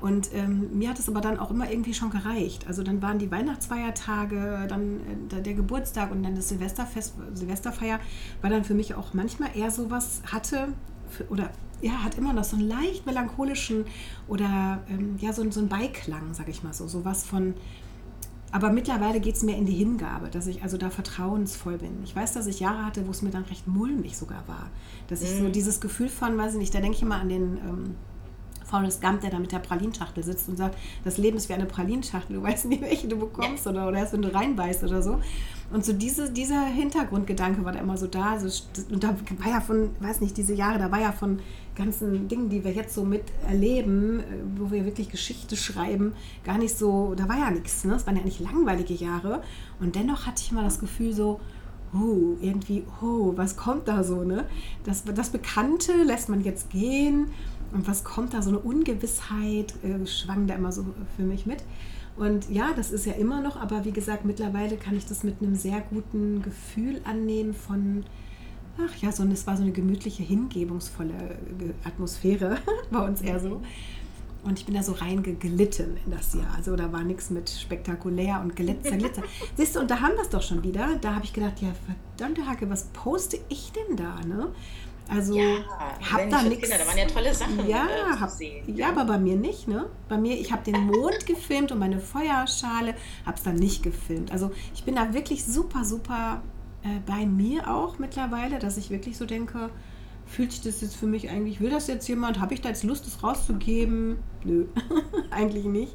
Und 0.00 0.32
ähm, 0.32 0.78
mir 0.78 0.90
hat 0.90 0.98
es 0.98 1.08
aber 1.08 1.20
dann 1.20 1.38
auch 1.38 1.50
immer 1.50 1.70
irgendwie 1.70 1.92
schon 1.92 2.10
gereicht. 2.10 2.66
Also 2.68 2.82
dann 2.82 3.02
waren 3.02 3.18
die 3.18 3.30
Weihnachtsfeiertage, 3.30 4.66
dann 4.68 5.00
äh, 5.30 5.42
der 5.42 5.54
Geburtstag 5.54 6.12
und 6.12 6.22
dann 6.22 6.36
das 6.36 6.48
Silvesterfest, 6.48 7.14
Silvesterfeier 7.34 7.98
war 8.40 8.50
dann 8.50 8.64
für 8.64 8.74
mich 8.74 8.94
auch 8.94 9.12
manchmal 9.12 9.50
eher 9.56 9.70
so 9.70 9.90
was 9.90 10.22
hatte 10.30 10.68
für, 11.08 11.28
oder 11.28 11.50
ja, 11.80 12.04
hat 12.04 12.16
immer 12.16 12.32
noch 12.32 12.44
so 12.44 12.56
einen 12.56 12.68
leicht 12.68 13.06
melancholischen 13.06 13.84
oder 14.26 14.82
ähm, 14.88 15.16
ja, 15.18 15.32
so, 15.32 15.48
so 15.50 15.60
einen 15.60 15.68
Beiklang, 15.68 16.32
sag 16.34 16.48
ich 16.48 16.62
mal 16.62 16.72
so. 16.72 16.88
So 16.88 17.04
was 17.04 17.24
von. 17.24 17.54
Aber 18.50 18.72
mittlerweile 18.72 19.20
geht 19.20 19.34
es 19.34 19.42
mehr 19.42 19.58
in 19.58 19.66
die 19.66 19.74
Hingabe, 19.74 20.28
dass 20.28 20.46
ich 20.46 20.62
also 20.62 20.78
da 20.78 20.88
vertrauensvoll 20.88 21.76
bin. 21.76 22.02
Ich 22.02 22.16
weiß, 22.16 22.32
dass 22.32 22.46
ich 22.46 22.60
Jahre 22.60 22.86
hatte, 22.86 23.06
wo 23.06 23.10
es 23.10 23.20
mir 23.20 23.30
dann 23.30 23.44
recht 23.44 23.66
mulmig 23.66 24.16
sogar 24.16 24.48
war. 24.48 24.70
Dass 25.08 25.20
ich 25.20 25.30
so 25.30 25.44
mhm. 25.44 25.52
dieses 25.52 25.80
Gefühl 25.80 26.08
von, 26.08 26.38
weiß 26.38 26.54
ich 26.54 26.58
nicht, 26.58 26.74
da 26.74 26.80
denke 26.80 26.96
ich 26.96 27.02
immer 27.02 27.16
an 27.20 27.28
den. 27.28 27.58
Ähm, 27.58 27.94
Forrest 28.68 29.00
Gump, 29.00 29.20
der 29.22 29.30
da 29.30 29.38
mit 29.38 29.52
der 29.52 29.58
Pralinschachtel 29.58 30.22
sitzt 30.22 30.48
und 30.48 30.56
sagt, 30.56 30.76
das 31.04 31.18
Leben 31.18 31.36
ist 31.36 31.48
wie 31.48 31.54
eine 31.54 31.66
Pralinschachtel, 31.66 32.36
du 32.36 32.42
weißt 32.42 32.66
nicht, 32.66 32.82
welche 32.82 33.08
du 33.08 33.18
bekommst 33.18 33.64
ja. 33.64 33.72
oder, 33.72 33.88
oder 33.88 33.98
erst 33.98 34.12
wenn 34.12 34.22
du 34.22 34.34
reinbeißt 34.34 34.84
oder 34.84 35.02
so. 35.02 35.20
Und 35.70 35.84
so 35.84 35.92
diese, 35.92 36.30
dieser 36.30 36.64
Hintergrundgedanke 36.64 37.64
war 37.64 37.72
da 37.72 37.80
immer 37.80 37.98
so 37.98 38.06
da. 38.06 38.32
Also, 38.32 38.64
und 38.90 39.04
da 39.04 39.14
war 39.38 39.50
ja 39.50 39.60
von, 39.60 39.90
weiß 40.00 40.20
nicht, 40.22 40.36
diese 40.36 40.54
Jahre, 40.54 40.78
da 40.78 40.90
war 40.90 41.00
ja 41.00 41.12
von 41.12 41.40
ganzen 41.76 42.26
Dingen, 42.26 42.48
die 42.48 42.64
wir 42.64 42.72
jetzt 42.72 42.94
so 42.94 43.04
miterleben, 43.04 44.22
wo 44.56 44.70
wir 44.70 44.84
wirklich 44.84 45.10
Geschichte 45.10 45.56
schreiben, 45.56 46.14
gar 46.44 46.58
nicht 46.58 46.76
so, 46.76 47.14
da 47.14 47.28
war 47.28 47.38
ja 47.38 47.50
nichts. 47.50 47.84
Ne? 47.84 47.94
Es 47.94 48.06
waren 48.06 48.16
ja 48.16 48.22
nicht 48.22 48.40
langweilige 48.40 48.94
Jahre. 48.94 49.42
Und 49.78 49.94
dennoch 49.94 50.26
hatte 50.26 50.42
ich 50.42 50.50
immer 50.50 50.62
das 50.62 50.80
Gefühl 50.80 51.12
so, 51.12 51.38
oh, 51.94 52.36
irgendwie, 52.40 52.84
oh, 53.02 53.32
was 53.36 53.56
kommt 53.56 53.88
da 53.88 54.04
so, 54.04 54.22
ne? 54.22 54.44
Das, 54.84 55.04
das 55.04 55.30
Bekannte 55.30 55.92
lässt 56.04 56.28
man 56.28 56.42
jetzt 56.42 56.70
gehen 56.70 57.28
und 57.72 57.86
was 57.86 58.04
kommt 58.04 58.34
da, 58.34 58.42
so 58.42 58.50
eine 58.50 58.58
Ungewissheit 58.58 59.74
äh, 59.82 60.06
schwang 60.06 60.46
da 60.46 60.54
immer 60.54 60.72
so 60.72 60.84
für 61.16 61.22
mich 61.22 61.46
mit. 61.46 61.62
Und 62.16 62.50
ja, 62.50 62.72
das 62.74 62.90
ist 62.90 63.06
ja 63.06 63.12
immer 63.12 63.40
noch, 63.40 63.56
aber 63.56 63.84
wie 63.84 63.92
gesagt, 63.92 64.24
mittlerweile 64.24 64.76
kann 64.76 64.96
ich 64.96 65.06
das 65.06 65.22
mit 65.22 65.40
einem 65.40 65.54
sehr 65.54 65.80
guten 65.88 66.42
Gefühl 66.42 67.00
annehmen 67.04 67.54
von, 67.54 68.04
ach 68.76 68.96
ja, 68.96 69.12
so, 69.12 69.22
es 69.24 69.46
war 69.46 69.56
so 69.56 69.62
eine 69.62 69.72
gemütliche, 69.72 70.24
hingebungsvolle 70.24 71.38
Atmosphäre 71.84 72.58
bei 72.90 73.00
uns 73.00 73.20
eher 73.20 73.38
so. 73.38 73.62
Und 74.44 74.58
ich 74.58 74.66
bin 74.66 74.74
da 74.74 74.82
so 74.82 74.92
reingeglitten 74.92 75.96
in 76.04 76.12
das 76.12 76.32
Jahr. 76.34 76.54
Also 76.56 76.76
da 76.76 76.92
war 76.92 77.02
nichts 77.02 77.30
mit 77.30 77.50
spektakulär 77.50 78.40
und 78.40 78.54
Glitzer, 78.54 78.96
Glitzer. 78.96 79.22
Siehst 79.56 79.76
du, 79.76 79.80
und 79.80 79.90
da 79.90 80.00
haben 80.00 80.14
wir 80.14 80.22
es 80.22 80.28
doch 80.28 80.42
schon 80.42 80.62
wieder. 80.62 80.96
Da 81.00 81.14
habe 81.14 81.24
ich 81.24 81.32
gedacht, 81.32 81.60
ja, 81.60 81.68
verdammte 82.16 82.46
Hacke, 82.46 82.70
was 82.70 82.84
poste 82.92 83.38
ich 83.48 83.72
denn 83.72 83.96
da, 83.96 84.20
ne? 84.26 84.48
Also 85.08 85.36
ja, 85.36 85.64
hab 86.12 86.28
da 86.28 86.42
nichts. 86.42 86.68
Da 86.68 86.86
waren 86.86 86.98
ja 86.98 87.06
tolle 87.06 87.34
Sachen. 87.34 87.66
Ja, 87.66 87.86
äh, 87.86 88.20
hab, 88.20 88.30
sehen, 88.30 88.62
ja, 88.66 88.74
ja, 88.74 88.88
aber 88.90 89.06
bei 89.06 89.18
mir 89.18 89.36
nicht, 89.36 89.66
ne? 89.66 89.86
Bei 90.08 90.18
mir, 90.18 90.38
ich 90.38 90.52
habe 90.52 90.70
den 90.70 90.86
Mond 90.86 91.24
gefilmt 91.26 91.72
und 91.72 91.78
meine 91.78 91.98
Feuerschale, 91.98 92.94
habe 93.24 93.36
es 93.36 93.42
dann 93.42 93.56
nicht 93.56 93.82
gefilmt. 93.82 94.30
Also 94.32 94.50
ich 94.74 94.84
bin 94.84 94.96
da 94.96 95.14
wirklich 95.14 95.44
super, 95.44 95.84
super 95.84 96.42
äh, 96.82 97.00
bei 97.06 97.24
mir 97.24 97.74
auch 97.74 97.98
mittlerweile, 97.98 98.58
dass 98.58 98.76
ich 98.76 98.90
wirklich 98.90 99.16
so 99.16 99.24
denke, 99.24 99.70
fühlt 100.28 100.52
sich 100.52 100.60
das 100.60 100.80
jetzt 100.80 100.96
für 100.96 101.06
mich 101.06 101.30
eigentlich, 101.30 101.60
will 101.60 101.70
das 101.70 101.86
jetzt 101.86 102.06
jemand? 102.08 102.38
Habe 102.40 102.54
ich 102.54 102.60
da 102.60 102.68
jetzt 102.68 102.84
Lust, 102.84 103.06
das 103.06 103.22
rauszugeben? 103.22 104.18
Nö, 104.44 104.66
eigentlich 105.30 105.64
nicht. 105.64 105.94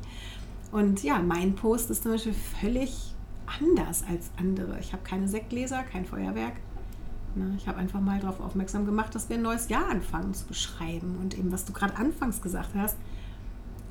Und 0.71 1.03
ja, 1.03 1.19
mein 1.19 1.55
Post 1.55 1.91
ist 1.91 2.03
zum 2.03 2.13
Beispiel 2.13 2.33
völlig 2.33 3.13
anders 3.61 4.03
als 4.09 4.31
andere. 4.37 4.79
Ich 4.79 4.91
habe 4.91 5.03
keine 5.03 5.27
Sektgläser, 5.27 5.83
kein 5.83 6.05
Feuerwerk. 6.05 6.55
Ne, 7.35 7.53
ich 7.57 7.67
habe 7.67 7.77
einfach 7.77 8.01
mal 8.01 8.19
darauf 8.19 8.39
aufmerksam 8.39 8.85
gemacht, 8.85 9.13
dass 9.13 9.29
wir 9.29 9.37
ein 9.37 9.43
neues 9.43 9.69
Jahr 9.69 9.87
anfangen 9.89 10.33
zu 10.33 10.45
beschreiben. 10.45 11.17
Und 11.21 11.37
eben, 11.37 11.51
was 11.51 11.65
du 11.65 11.73
gerade 11.73 11.95
anfangs 11.95 12.41
gesagt 12.41 12.71
hast, 12.75 12.97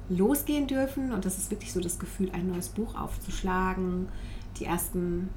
losgehen 0.08 0.66
dürfen. 0.66 1.12
Und 1.12 1.24
das 1.24 1.38
ist 1.38 1.50
wirklich 1.50 1.72
so 1.72 1.80
das 1.80 1.98
Gefühl, 1.98 2.30
ein 2.32 2.48
neues 2.48 2.68
Buch 2.68 2.94
aufzuschlagen, 2.94 4.08
die 4.58 4.64
ersten 4.64 5.28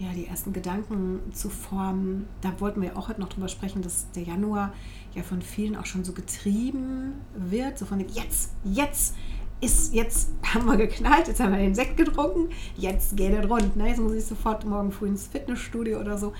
ja, 0.00 0.08
die 0.14 0.26
ersten 0.26 0.54
Gedanken 0.54 1.20
zu 1.32 1.50
formen. 1.50 2.26
Da 2.40 2.58
wollten 2.58 2.80
wir 2.80 2.96
auch 2.96 3.08
heute 3.08 3.20
noch 3.20 3.28
drüber 3.28 3.48
sprechen, 3.48 3.82
dass 3.82 4.10
der 4.12 4.22
Januar 4.22 4.72
ja 5.14 5.22
von 5.22 5.42
vielen 5.42 5.76
auch 5.76 5.84
schon 5.84 6.04
so 6.04 6.12
getrieben 6.12 7.20
wird, 7.34 7.78
so 7.78 7.84
von 7.84 7.98
dem 7.98 8.08
jetzt, 8.08 8.52
jetzt 8.64 9.14
ist, 9.60 9.92
jetzt 9.92 10.30
haben 10.54 10.64
wir 10.64 10.78
geknallt, 10.78 11.28
jetzt 11.28 11.38
haben 11.38 11.52
wir 11.52 11.58
den 11.58 11.74
Sekt 11.74 11.98
getrunken, 11.98 12.48
jetzt 12.78 13.14
geht 13.16 13.32
er 13.32 13.46
rund. 13.46 13.76
Ne? 13.76 13.88
Jetzt 13.88 13.98
muss 13.98 14.14
ich 14.14 14.24
sofort 14.24 14.64
morgen 14.64 14.90
früh 14.90 15.06
ins 15.06 15.26
Fitnessstudio 15.26 16.00
oder 16.00 16.16
so. 16.16 16.32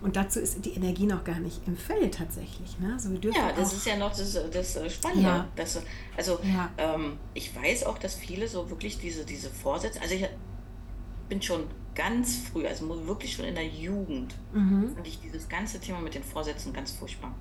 Und 0.00 0.16
dazu 0.16 0.40
ist 0.40 0.64
die 0.64 0.74
Energie 0.74 1.06
noch 1.06 1.24
gar 1.24 1.38
nicht 1.38 1.60
im 1.66 1.76
Feld 1.76 2.14
tatsächlich. 2.14 2.78
Ne? 2.78 2.92
Also 2.92 3.10
wir 3.10 3.18
dürfen 3.18 3.36
ja, 3.36 3.52
das 3.52 3.72
ist 3.72 3.86
ja 3.86 3.96
noch 3.96 4.10
das, 4.10 4.38
das 4.52 4.76
äh, 4.76 4.90
Spannende. 4.90 5.28
Ja. 5.28 5.48
Das, 5.56 5.80
also 6.16 6.38
ja. 6.42 6.70
ähm, 6.76 7.18
ich 7.34 7.54
weiß 7.54 7.84
auch, 7.86 7.98
dass 7.98 8.14
viele 8.14 8.46
so 8.46 8.70
wirklich 8.70 8.98
diese, 8.98 9.24
diese 9.24 9.50
Vorsätze, 9.50 10.00
also 10.00 10.14
ich 10.14 10.24
bin 11.28 11.40
schon 11.42 11.64
ganz 11.94 12.36
früh, 12.36 12.66
also 12.66 12.88
wirklich 13.06 13.34
schon 13.34 13.44
in 13.44 13.54
der 13.54 13.66
Jugend, 13.66 14.34
mhm. 14.52 14.94
fand 14.94 15.06
ich 15.06 15.20
dieses 15.20 15.48
ganze 15.48 15.80
Thema 15.80 16.00
mit 16.00 16.14
den 16.14 16.22
Vorsätzen 16.22 16.72
ganz 16.72 16.92
furchtbar. 16.92 17.34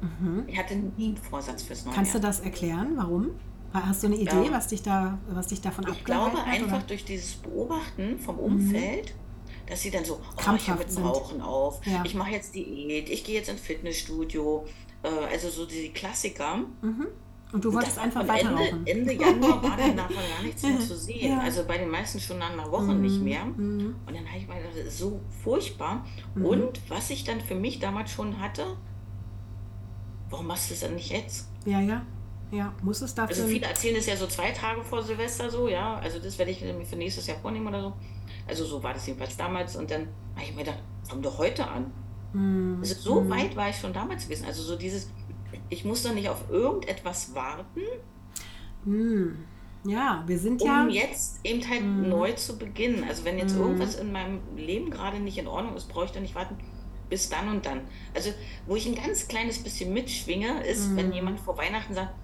Mhm. 0.00 0.44
Ich 0.46 0.58
hatte 0.58 0.76
nie 0.76 1.08
einen 1.08 1.16
Vorsatz 1.16 1.62
fürs 1.62 1.84
neue 1.84 1.94
Kannst 1.94 2.14
Jahr. 2.14 2.20
du 2.20 2.26
das 2.26 2.40
erklären? 2.40 2.92
Warum? 2.96 3.30
Hast 3.72 4.02
du 4.02 4.06
eine 4.06 4.16
Idee, 4.16 4.46
ja. 4.46 4.52
was, 4.52 4.68
dich 4.68 4.82
da, 4.82 5.18
was 5.28 5.48
dich 5.48 5.60
davon 5.60 5.84
abgehalten 5.84 5.98
hat? 5.98 6.32
Ich 6.32 6.44
glaube 6.44 6.44
einfach 6.44 6.78
oder? 6.78 6.86
durch 6.86 7.04
dieses 7.04 7.34
Beobachten 7.34 8.18
vom 8.18 8.36
mhm. 8.36 8.42
Umfeld, 8.42 9.14
mhm. 9.14 9.68
dass 9.68 9.82
sie 9.82 9.90
dann 9.90 10.04
so, 10.04 10.14
oh, 10.14 10.54
ich 10.54 10.68
höre 10.68 10.76
mit 10.76 10.96
Rauchen 10.98 11.40
auf, 11.42 11.84
ja. 11.86 12.02
ich 12.04 12.14
mache 12.14 12.30
jetzt 12.30 12.54
Diät, 12.54 13.10
ich 13.10 13.24
gehe 13.24 13.34
jetzt 13.34 13.50
ins 13.50 13.60
Fitnessstudio, 13.60 14.64
äh, 15.02 15.08
also 15.08 15.50
so 15.50 15.66
die 15.66 15.90
Klassiker. 15.90 16.58
Mhm. 16.80 17.08
Und 17.52 17.64
du 17.64 17.72
wolltest 17.72 17.98
einfach 17.98 18.28
weiterrauchen. 18.28 18.86
Ende, 18.86 19.12
Ende 19.12 19.12
Januar 19.14 19.62
war 19.62 19.76
dann 19.76 19.96
davon 19.96 20.16
gar 20.16 20.42
nichts 20.42 20.62
mehr 20.64 20.78
zu 20.78 20.96
sehen. 20.96 21.32
Ja. 21.32 21.40
Also 21.40 21.64
bei 21.64 21.78
den 21.78 21.88
meisten 21.88 22.20
schon 22.20 22.38
nach 22.38 22.52
einer 22.52 22.70
Woche 22.70 22.92
mhm. 22.92 23.00
nicht 23.00 23.22
mehr. 23.22 23.44
Mhm. 23.44 23.96
Und 24.06 24.16
dann 24.16 24.26
habe 24.26 24.38
ich 24.38 24.46
mal 24.46 24.58
gedacht, 24.58 24.74
das 24.78 24.86
ist 24.86 24.98
so 24.98 25.20
furchtbar. 25.42 26.04
Mhm. 26.34 26.44
Und 26.44 26.80
was 26.90 27.08
ich 27.10 27.24
dann 27.24 27.40
für 27.40 27.54
mich 27.54 27.78
damals 27.78 28.10
schon 28.10 28.38
hatte, 28.38 28.76
warum 30.28 30.46
machst 30.46 30.68
du 30.68 30.74
es 30.74 30.80
dann 30.80 30.94
nicht 30.94 31.10
jetzt? 31.10 31.48
Ja, 31.64 31.80
ja. 31.80 32.02
Ja, 32.50 32.72
muss 32.82 33.02
es 33.02 33.14
dafür. 33.14 33.36
Also 33.36 33.48
viele 33.48 33.66
erzählen 33.66 33.96
es 33.96 34.06
ja 34.06 34.16
so 34.16 34.26
zwei 34.26 34.52
Tage 34.52 34.82
vor 34.82 35.02
Silvester 35.02 35.50
so, 35.50 35.68
ja. 35.68 35.96
Also 35.96 36.18
das 36.18 36.38
werde 36.38 36.50
ich 36.50 36.60
mir 36.62 36.84
für 36.84 36.96
nächstes 36.96 37.26
Jahr 37.26 37.38
vornehmen 37.38 37.66
oder 37.66 37.82
so. 37.82 37.92
Also 38.46 38.64
so 38.64 38.82
war 38.82 38.94
das 38.94 39.06
jedenfalls 39.06 39.36
damals. 39.36 39.76
Und 39.76 39.90
dann 39.90 40.08
habe 40.34 40.44
ich 40.44 40.54
mir 40.54 40.64
gedacht, 40.64 40.82
fang 41.04 41.20
doch 41.22 41.38
heute 41.38 41.66
an. 41.66 41.92
Mhm. 42.32 42.78
Also 42.80 42.94
so 42.94 43.20
mhm. 43.20 43.30
weit 43.30 43.56
war 43.56 43.68
ich 43.68 43.76
schon 43.76 43.92
damals 43.92 44.24
gewesen. 44.24 44.46
Also 44.46 44.62
so 44.62 44.76
dieses, 44.76 45.10
ich 45.68 45.84
muss 45.84 46.02
doch 46.02 46.14
nicht 46.14 46.28
auf 46.28 46.50
irgendetwas 46.50 47.34
warten. 47.34 47.82
Hm. 48.84 49.44
Ja, 49.84 50.24
wir 50.26 50.38
sind 50.38 50.60
um 50.60 50.68
ja. 50.68 50.82
Um 50.82 50.90
jetzt 50.90 51.40
eben 51.44 51.68
halt 51.68 51.80
hm. 51.80 52.08
neu 52.08 52.32
zu 52.32 52.58
beginnen. 52.58 53.04
Also, 53.08 53.24
wenn 53.24 53.38
jetzt 53.38 53.54
hm. 53.54 53.62
irgendwas 53.62 53.94
in 53.96 54.12
meinem 54.12 54.40
Leben 54.56 54.90
gerade 54.90 55.20
nicht 55.20 55.38
in 55.38 55.46
Ordnung 55.46 55.76
ist, 55.76 55.88
brauche 55.88 56.06
ich 56.06 56.10
dann 56.10 56.22
nicht 56.22 56.34
warten 56.34 56.56
bis 57.08 57.30
dann 57.30 57.48
und 57.48 57.64
dann. 57.64 57.82
Also, 58.14 58.30
wo 58.66 58.76
ich 58.76 58.86
ein 58.86 58.94
ganz 58.94 59.28
kleines 59.28 59.62
bisschen 59.62 59.92
mitschwinge, 59.94 60.64
ist, 60.66 60.94
wenn 60.96 61.06
hm. 61.06 61.12
jemand 61.12 61.40
vor 61.40 61.56
Weihnachten 61.56 61.94
sagt, 61.94 62.14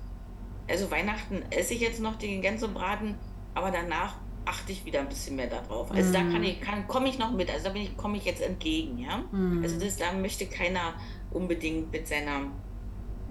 also 0.69 0.90
Weihnachten 0.90 1.43
esse 1.50 1.75
ich 1.75 1.81
jetzt 1.81 2.00
noch 2.00 2.16
den 2.16 2.43
Gänsebraten, 2.43 3.16
aber 3.54 3.71
danach 3.71 4.16
achte 4.47 4.73
ich 4.73 4.85
wieder 4.85 5.00
ein 5.00 5.09
bisschen 5.09 5.37
mehr 5.37 5.47
darauf. 5.47 5.90
Also 5.90 6.12
da 6.12 6.21
kann 6.21 6.37
hm. 6.37 6.43
ich, 6.43 6.61
kann, 6.61 6.87
komme 6.87 7.09
ich 7.09 7.19
noch 7.19 7.33
mit, 7.33 7.50
also 7.50 7.64
da 7.64 7.71
bin 7.71 7.83
ich, 7.83 7.97
komme 7.97 8.16
ich 8.16 8.25
jetzt 8.25 8.43
entgegen, 8.43 8.99
ja. 8.99 9.25
Mm. 9.33 9.62
Also 9.62 9.78
das, 9.78 9.97
da 9.97 10.12
möchte 10.12 10.47
keiner 10.47 10.95
unbedingt 11.31 11.90
mit 11.90 12.07
seiner 12.07 12.50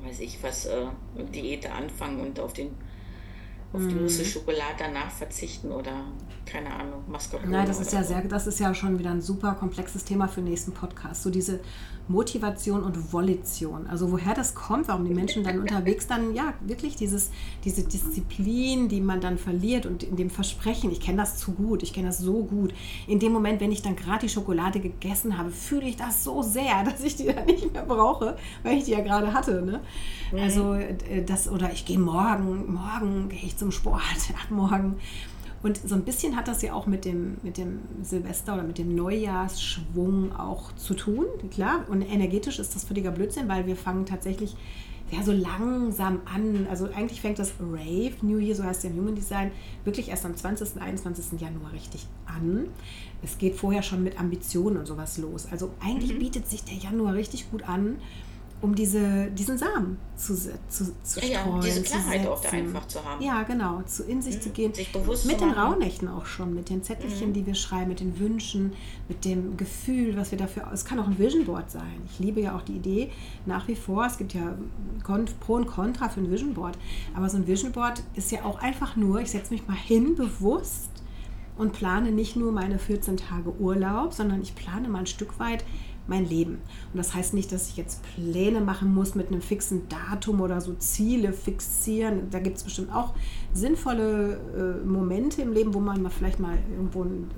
weiß 0.05 0.19
ich 0.19 0.41
was, 0.43 0.65
äh, 0.65 0.85
Diät 1.33 1.69
anfangen 1.69 2.21
und 2.21 2.39
auf 2.39 2.53
den 2.53 2.71
auf 3.73 3.81
die 3.87 3.95
mhm. 3.95 4.07
Schokolade 4.07 4.75
danach 4.77 5.09
verzichten 5.09 5.71
oder 5.71 6.05
keine 6.45 6.71
Ahnung, 6.71 7.03
Mascarpone. 7.07 7.51
Nein, 7.51 7.65
das 7.65 7.79
ist 7.79 7.91
ja 7.91 8.03
sehr, 8.03 8.21
das 8.21 8.45
ist 8.45 8.59
ja 8.59 8.73
schon 8.75 8.99
wieder 8.99 9.09
ein 9.09 9.21
super 9.21 9.55
komplexes 9.55 10.03
Thema 10.03 10.27
für 10.27 10.41
den 10.41 10.51
nächsten 10.51 10.73
Podcast. 10.73 11.23
So 11.23 11.31
diese 11.31 11.59
Motivation 12.07 12.83
und 12.83 13.13
Volition. 13.13 13.87
Also 13.87 14.11
woher 14.11 14.33
das 14.33 14.55
kommt, 14.55 14.87
warum 14.87 15.05
die 15.05 15.13
Menschen 15.13 15.43
dann 15.43 15.59
unterwegs 15.59 16.05
dann, 16.07 16.33
ja, 16.33 16.53
wirklich 16.61 16.95
dieses, 16.95 17.31
diese 17.63 17.83
Disziplin, 17.83 18.89
die 18.89 18.99
man 18.99 19.21
dann 19.21 19.37
verliert 19.37 19.85
und 19.85 20.03
in 20.03 20.17
dem 20.17 20.29
Versprechen, 20.29 20.91
ich 20.91 20.99
kenne 20.99 21.17
das 21.17 21.37
zu 21.37 21.53
gut, 21.53 21.81
ich 21.81 21.93
kenne 21.93 22.07
das 22.07 22.19
so 22.19 22.43
gut. 22.43 22.73
In 23.07 23.19
dem 23.19 23.31
Moment, 23.31 23.61
wenn 23.61 23.71
ich 23.71 23.81
dann 23.81 23.95
gerade 23.95 24.21
die 24.21 24.29
Schokolade 24.29 24.79
gegessen 24.79 25.37
habe, 25.37 25.49
fühle 25.49 25.87
ich 25.87 25.95
das 25.95 26.23
so 26.23 26.41
sehr, 26.41 26.83
dass 26.85 27.01
ich 27.03 27.15
die 27.15 27.25
dann 27.25 27.45
nicht 27.45 27.71
mehr 27.71 27.85
brauche, 27.85 28.35
weil 28.63 28.77
ich 28.77 28.83
die 28.85 28.91
ja 28.91 29.01
gerade 29.01 29.33
hatte. 29.33 29.61
Ne? 29.61 29.79
Mhm. 30.31 30.39
Also 30.39 30.73
äh, 30.73 31.23
das, 31.25 31.49
oder 31.49 31.71
ich 31.71 31.85
gehe 31.85 31.99
morgen, 31.99 32.73
morgen 32.73 33.29
gehe 33.29 33.43
ich 33.43 33.57
zum 33.57 33.71
Sport, 33.71 34.01
ab 34.33 34.51
morgen 34.51 34.97
und 35.63 35.77
so 35.77 35.95
ein 35.95 36.03
bisschen 36.03 36.35
hat 36.35 36.49
das 36.49 36.61
ja 36.61 36.73
auch 36.73 36.87
mit 36.87 37.05
dem, 37.05 37.37
mit 37.41 37.57
dem 37.57 37.79
Silvester 38.01 38.53
oder 38.55 38.63
mit 38.63 38.77
dem 38.77 38.93
Neujahrsschwung 38.93 40.35
auch 40.35 40.73
zu 40.75 40.93
tun. 40.93 41.25
Klar, 41.51 41.85
und 41.87 42.01
energetisch 42.01 42.59
ist 42.59 42.75
das 42.75 42.83
völliger 42.83 43.11
Blödsinn, 43.11 43.47
weil 43.47 43.65
wir 43.65 43.77
fangen 43.77 44.05
tatsächlich 44.05 44.57
ja, 45.09 45.23
so 45.23 45.31
langsam 45.31 46.19
an. 46.25 46.67
Also 46.69 46.89
eigentlich 46.93 47.21
fängt 47.21 47.39
das 47.39 47.53
Rave, 47.61 48.13
New 48.21 48.39
Year, 48.39 48.55
so 48.55 48.63
heißt 48.63 48.83
es 48.83 48.91
im 48.91 48.97
Human 48.97 49.15
Design, 49.15 49.51
wirklich 49.85 50.09
erst 50.09 50.25
am 50.25 50.35
20., 50.35 50.81
21. 50.81 51.39
Januar 51.39 51.71
richtig 51.71 52.07
an. 52.25 52.67
Es 53.23 53.37
geht 53.37 53.55
vorher 53.55 53.83
schon 53.83 54.03
mit 54.03 54.19
Ambitionen 54.19 54.75
und 54.75 54.85
sowas 54.85 55.17
los. 55.17 55.47
Also 55.49 55.71
eigentlich 55.79 56.13
mhm. 56.13 56.19
bietet 56.19 56.47
sich 56.49 56.65
der 56.65 56.75
Januar 56.75 57.13
richtig 57.13 57.49
gut 57.51 57.63
an 57.69 57.97
um 58.63 58.73
diese, 58.73 59.29
diesen 59.31 59.57
Samen 59.57 59.97
zu, 60.15 60.35
zu, 60.35 60.53
zu 61.03 61.19
ja, 61.19 61.41
streuen. 61.41 61.55
Ja, 61.55 61.59
diese 61.59 61.81
Klarheit 61.83 62.25
auch 62.25 62.41
da 62.41 62.49
einfach 62.49 62.87
zu 62.87 63.03
haben. 63.03 63.21
Ja, 63.21 63.43
genau, 63.43 63.81
zu 63.81 64.03
in 64.03 64.21
sich 64.21 64.37
mhm. 64.37 64.41
zu 64.41 64.49
gehen. 64.51 64.73
Sich 64.73 64.93
bewusst 64.93 65.25
mit 65.25 65.41
den 65.41 65.51
Rauhnächten 65.51 66.07
auch 66.07 66.25
schon, 66.25 66.55
mit 66.55 66.69
den 66.69 66.81
Zettelchen, 66.81 67.29
mhm. 67.29 67.33
die 67.33 67.45
wir 67.45 67.55
schreiben, 67.55 67.89
mit 67.89 67.99
den 67.99 68.17
Wünschen, 68.19 68.71
mit 69.09 69.25
dem 69.25 69.57
Gefühl, 69.57 70.15
was 70.15 70.31
wir 70.31 70.37
dafür. 70.37 70.69
Es 70.73 70.85
kann 70.85 70.97
auch 71.01 71.07
ein 71.07 71.19
Vision 71.19 71.43
Board 71.43 71.69
sein. 71.69 72.01
Ich 72.05 72.19
liebe 72.19 72.39
ja 72.39 72.55
auch 72.55 72.61
die 72.61 72.77
Idee 72.77 73.11
nach 73.45 73.67
wie 73.67 73.75
vor. 73.75 74.05
Es 74.05 74.17
gibt 74.17 74.33
ja 74.33 74.55
Pro 75.41 75.55
und 75.55 75.67
Contra 75.67 76.07
für 76.07 76.21
ein 76.21 76.31
Vision 76.31 76.53
Board. 76.53 76.77
Aber 77.15 77.29
so 77.29 77.35
ein 77.35 77.45
Vision 77.45 77.73
Board 77.73 78.01
ist 78.15 78.31
ja 78.31 78.45
auch 78.45 78.61
einfach 78.61 78.95
nur, 78.95 79.19
ich 79.19 79.31
setze 79.31 79.53
mich 79.53 79.67
mal 79.67 79.75
hin, 79.75 80.15
bewusst 80.15 80.89
und 81.57 81.73
plane 81.73 82.11
nicht 82.11 82.37
nur 82.37 82.53
meine 82.53 82.79
14 82.79 83.17
Tage 83.17 83.53
Urlaub, 83.59 84.13
sondern 84.13 84.41
ich 84.41 84.55
plane 84.55 84.87
mal 84.87 84.99
ein 84.99 85.07
Stück 85.07 85.37
weit 85.37 85.65
mein 86.07 86.27
Leben. 86.27 86.55
Und 86.91 86.97
das 86.97 87.13
heißt 87.13 87.33
nicht, 87.33 87.51
dass 87.51 87.69
ich 87.69 87.77
jetzt 87.77 88.01
Pläne 88.03 88.61
machen 88.61 88.93
muss 88.93 89.15
mit 89.15 89.27
einem 89.27 89.41
fixen 89.41 89.87
Datum 89.87 90.41
oder 90.41 90.59
so 90.59 90.73
Ziele 90.73 91.33
fixieren. 91.33 92.29
Da 92.29 92.39
gibt 92.39 92.57
es 92.57 92.63
bestimmt 92.63 92.93
auch 92.93 93.13
sinnvolle 93.53 94.81
äh, 94.83 94.85
Momente 94.85 95.41
im 95.41 95.53
Leben, 95.53 95.73
wo 95.73 95.79
man 95.79 96.01
mal 96.01 96.09
vielleicht 96.09 96.39
mal 96.39 96.57
irgendwo 96.71 97.03
ein, 97.03 97.29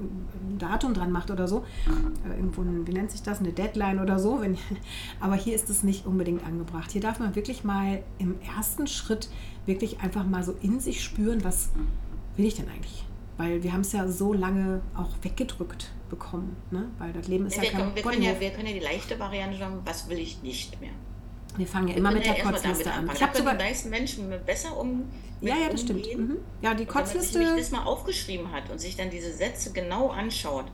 ein 0.50 0.58
Datum 0.58 0.94
dran 0.94 1.12
macht 1.12 1.30
oder 1.30 1.48
so. 1.48 1.64
Äh, 2.26 2.38
irgendwo, 2.38 2.62
ein, 2.62 2.88
wie 2.88 2.94
nennt 2.94 3.12
sich 3.12 3.22
das, 3.22 3.40
eine 3.40 3.52
Deadline 3.52 4.00
oder 4.00 4.18
so. 4.18 4.42
Wenn, 4.42 4.58
aber 5.20 5.36
hier 5.36 5.56
ist 5.56 5.70
es 5.70 5.84
nicht 5.84 6.06
unbedingt 6.06 6.46
angebracht. 6.46 6.92
Hier 6.92 7.02
darf 7.02 7.20
man 7.20 7.36
wirklich 7.36 7.64
mal 7.64 8.02
im 8.18 8.36
ersten 8.58 8.88
Schritt 8.88 9.30
wirklich 9.66 10.02
einfach 10.02 10.26
mal 10.26 10.44
so 10.44 10.56
in 10.62 10.80
sich 10.80 11.04
spüren, 11.04 11.44
was 11.44 11.70
will 12.38 12.46
ich 12.46 12.56
denn 12.56 12.68
eigentlich? 12.70 13.06
Weil 13.38 13.64
wir 13.64 13.74
haben 13.74 13.82
es 13.82 13.92
ja 13.92 14.08
so 14.08 14.34
lange 14.34 14.82
auch 14.96 15.12
weggedrückt 15.22 15.92
bekommen. 16.10 16.56
Ne? 16.72 16.90
Weil 16.98 17.12
das 17.14 17.28
Leben 17.28 17.46
ist 17.48 17.58
ja, 17.58 17.64
ja 17.64 17.72
kein 17.72 17.96
wir, 17.96 18.02
können 18.02 18.22
ja, 18.22 18.40
wir 18.40 18.52
können 18.52 18.68
ja 18.68 18.74
die 18.74 18.80
leichte 18.80 19.20
Variante 19.20 19.58
sagen, 19.58 19.82
was 19.84 20.08
will 20.10 20.20
ich 20.20 20.42
nicht 20.42 20.80
mehr. 20.80 20.92
Wir 21.58 21.68
fangen 21.68 21.88
ja 21.88 21.96
immer 21.96 22.12
mit 22.12 22.26
der 22.26 22.36
Kotzliste 22.36 22.92
an. 22.92 23.10
Ich 23.14 23.22
habe 23.22 23.38
sogar 23.38 23.56
die 23.56 23.64
meisten 23.64 23.90
Menschen 23.90 24.34
besser 24.46 24.78
um. 24.78 25.06
Ja, 25.42 25.56
ja, 25.56 25.70
das 25.70 25.84
umgehen. 25.84 26.06
stimmt. 26.06 26.30
Mhm. 26.30 26.38
Ja, 26.62 26.74
die 26.74 26.86
Kotzliste. 26.86 27.40
Wenn 27.40 27.48
man 27.48 27.56
sich 27.56 27.70
das 27.70 27.72
mal 27.72 27.86
aufgeschrieben 27.86 28.52
hat 28.52 28.70
und 28.70 28.80
sich 28.80 28.96
dann 28.96 29.10
diese 29.10 29.34
Sätze 29.34 29.72
genau 29.72 30.10
anschaut, 30.10 30.66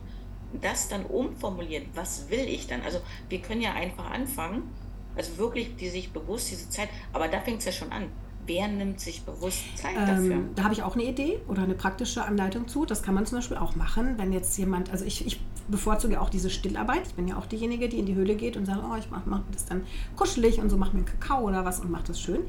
das 0.60 0.88
dann 0.88 1.04
umformuliert, 1.06 1.86
was 1.94 2.28
will 2.30 2.46
ich 2.48 2.66
dann? 2.66 2.82
Also 2.82 3.00
wir 3.28 3.40
können 3.40 3.60
ja 3.60 3.72
einfach 3.72 4.10
anfangen, 4.10 4.70
also 5.16 5.38
wirklich 5.38 5.76
die 5.76 5.88
sich 5.88 6.12
bewusst 6.12 6.50
diese 6.50 6.68
Zeit, 6.68 6.88
aber 7.12 7.28
da 7.28 7.40
fängt 7.40 7.60
es 7.60 7.64
ja 7.64 7.72
schon 7.72 7.92
an. 7.92 8.04
Wer 8.46 8.66
nimmt 8.66 8.98
sich 8.98 9.22
bewusst 9.22 9.62
Zeit 9.76 9.96
ähm, 9.96 10.06
dafür? 10.06 10.36
Da 10.56 10.64
habe 10.64 10.74
ich 10.74 10.82
auch 10.82 10.94
eine 10.94 11.04
Idee 11.04 11.40
oder 11.46 11.62
eine 11.62 11.74
praktische 11.74 12.24
Anleitung 12.24 12.66
zu. 12.66 12.84
Das 12.84 13.02
kann 13.02 13.14
man 13.14 13.24
zum 13.24 13.38
Beispiel 13.38 13.56
auch 13.56 13.76
machen, 13.76 14.14
wenn 14.18 14.32
jetzt 14.32 14.58
jemand, 14.58 14.90
also 14.90 15.04
ich, 15.04 15.24
ich 15.24 15.40
bevorzuge 15.68 16.20
auch 16.20 16.28
diese 16.28 16.50
Stillarbeit. 16.50 17.06
Ich 17.06 17.14
bin 17.14 17.28
ja 17.28 17.36
auch 17.36 17.46
diejenige, 17.46 17.88
die 17.88 18.00
in 18.00 18.06
die 18.06 18.14
Höhle 18.14 18.34
geht 18.34 18.56
und 18.56 18.66
sagt, 18.66 18.80
oh, 18.82 18.96
ich 18.98 19.10
mache 19.10 19.28
mach 19.28 19.42
das 19.52 19.66
dann 19.66 19.82
kuschelig 20.16 20.58
und 20.58 20.70
so, 20.70 20.76
mache 20.76 20.92
mir 20.92 21.04
einen 21.04 21.06
Kakao 21.06 21.46
oder 21.46 21.64
was 21.64 21.78
und 21.78 21.90
mache 21.90 22.08
das 22.08 22.20
schön. 22.20 22.40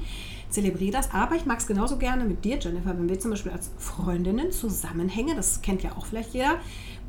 Zelebriere 0.49 0.93
das. 0.93 1.13
Aber 1.13 1.35
ich 1.35 1.45
mag 1.45 1.59
es 1.59 1.67
genauso 1.67 1.97
gerne 1.97 2.25
mit 2.25 2.43
dir, 2.43 2.57
Jennifer, 2.57 2.97
wenn 2.97 3.07
wir 3.07 3.19
zum 3.19 3.31
Beispiel 3.31 3.51
als 3.51 3.69
Freundinnen 3.77 4.51
zusammenhängen, 4.51 5.35
das 5.35 5.61
kennt 5.61 5.83
ja 5.83 5.91
auch 5.95 6.07
vielleicht 6.07 6.33
jeder, 6.33 6.55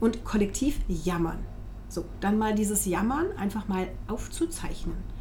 und 0.00 0.25
kollektiv 0.25 0.81
jammern. 0.88 1.38
So, 1.88 2.05
dann 2.21 2.37
mal 2.37 2.55
dieses 2.55 2.85
Jammern 2.85 3.26
einfach 3.38 3.67
mal 3.69 3.87
aufzuzeichnen 4.09 5.13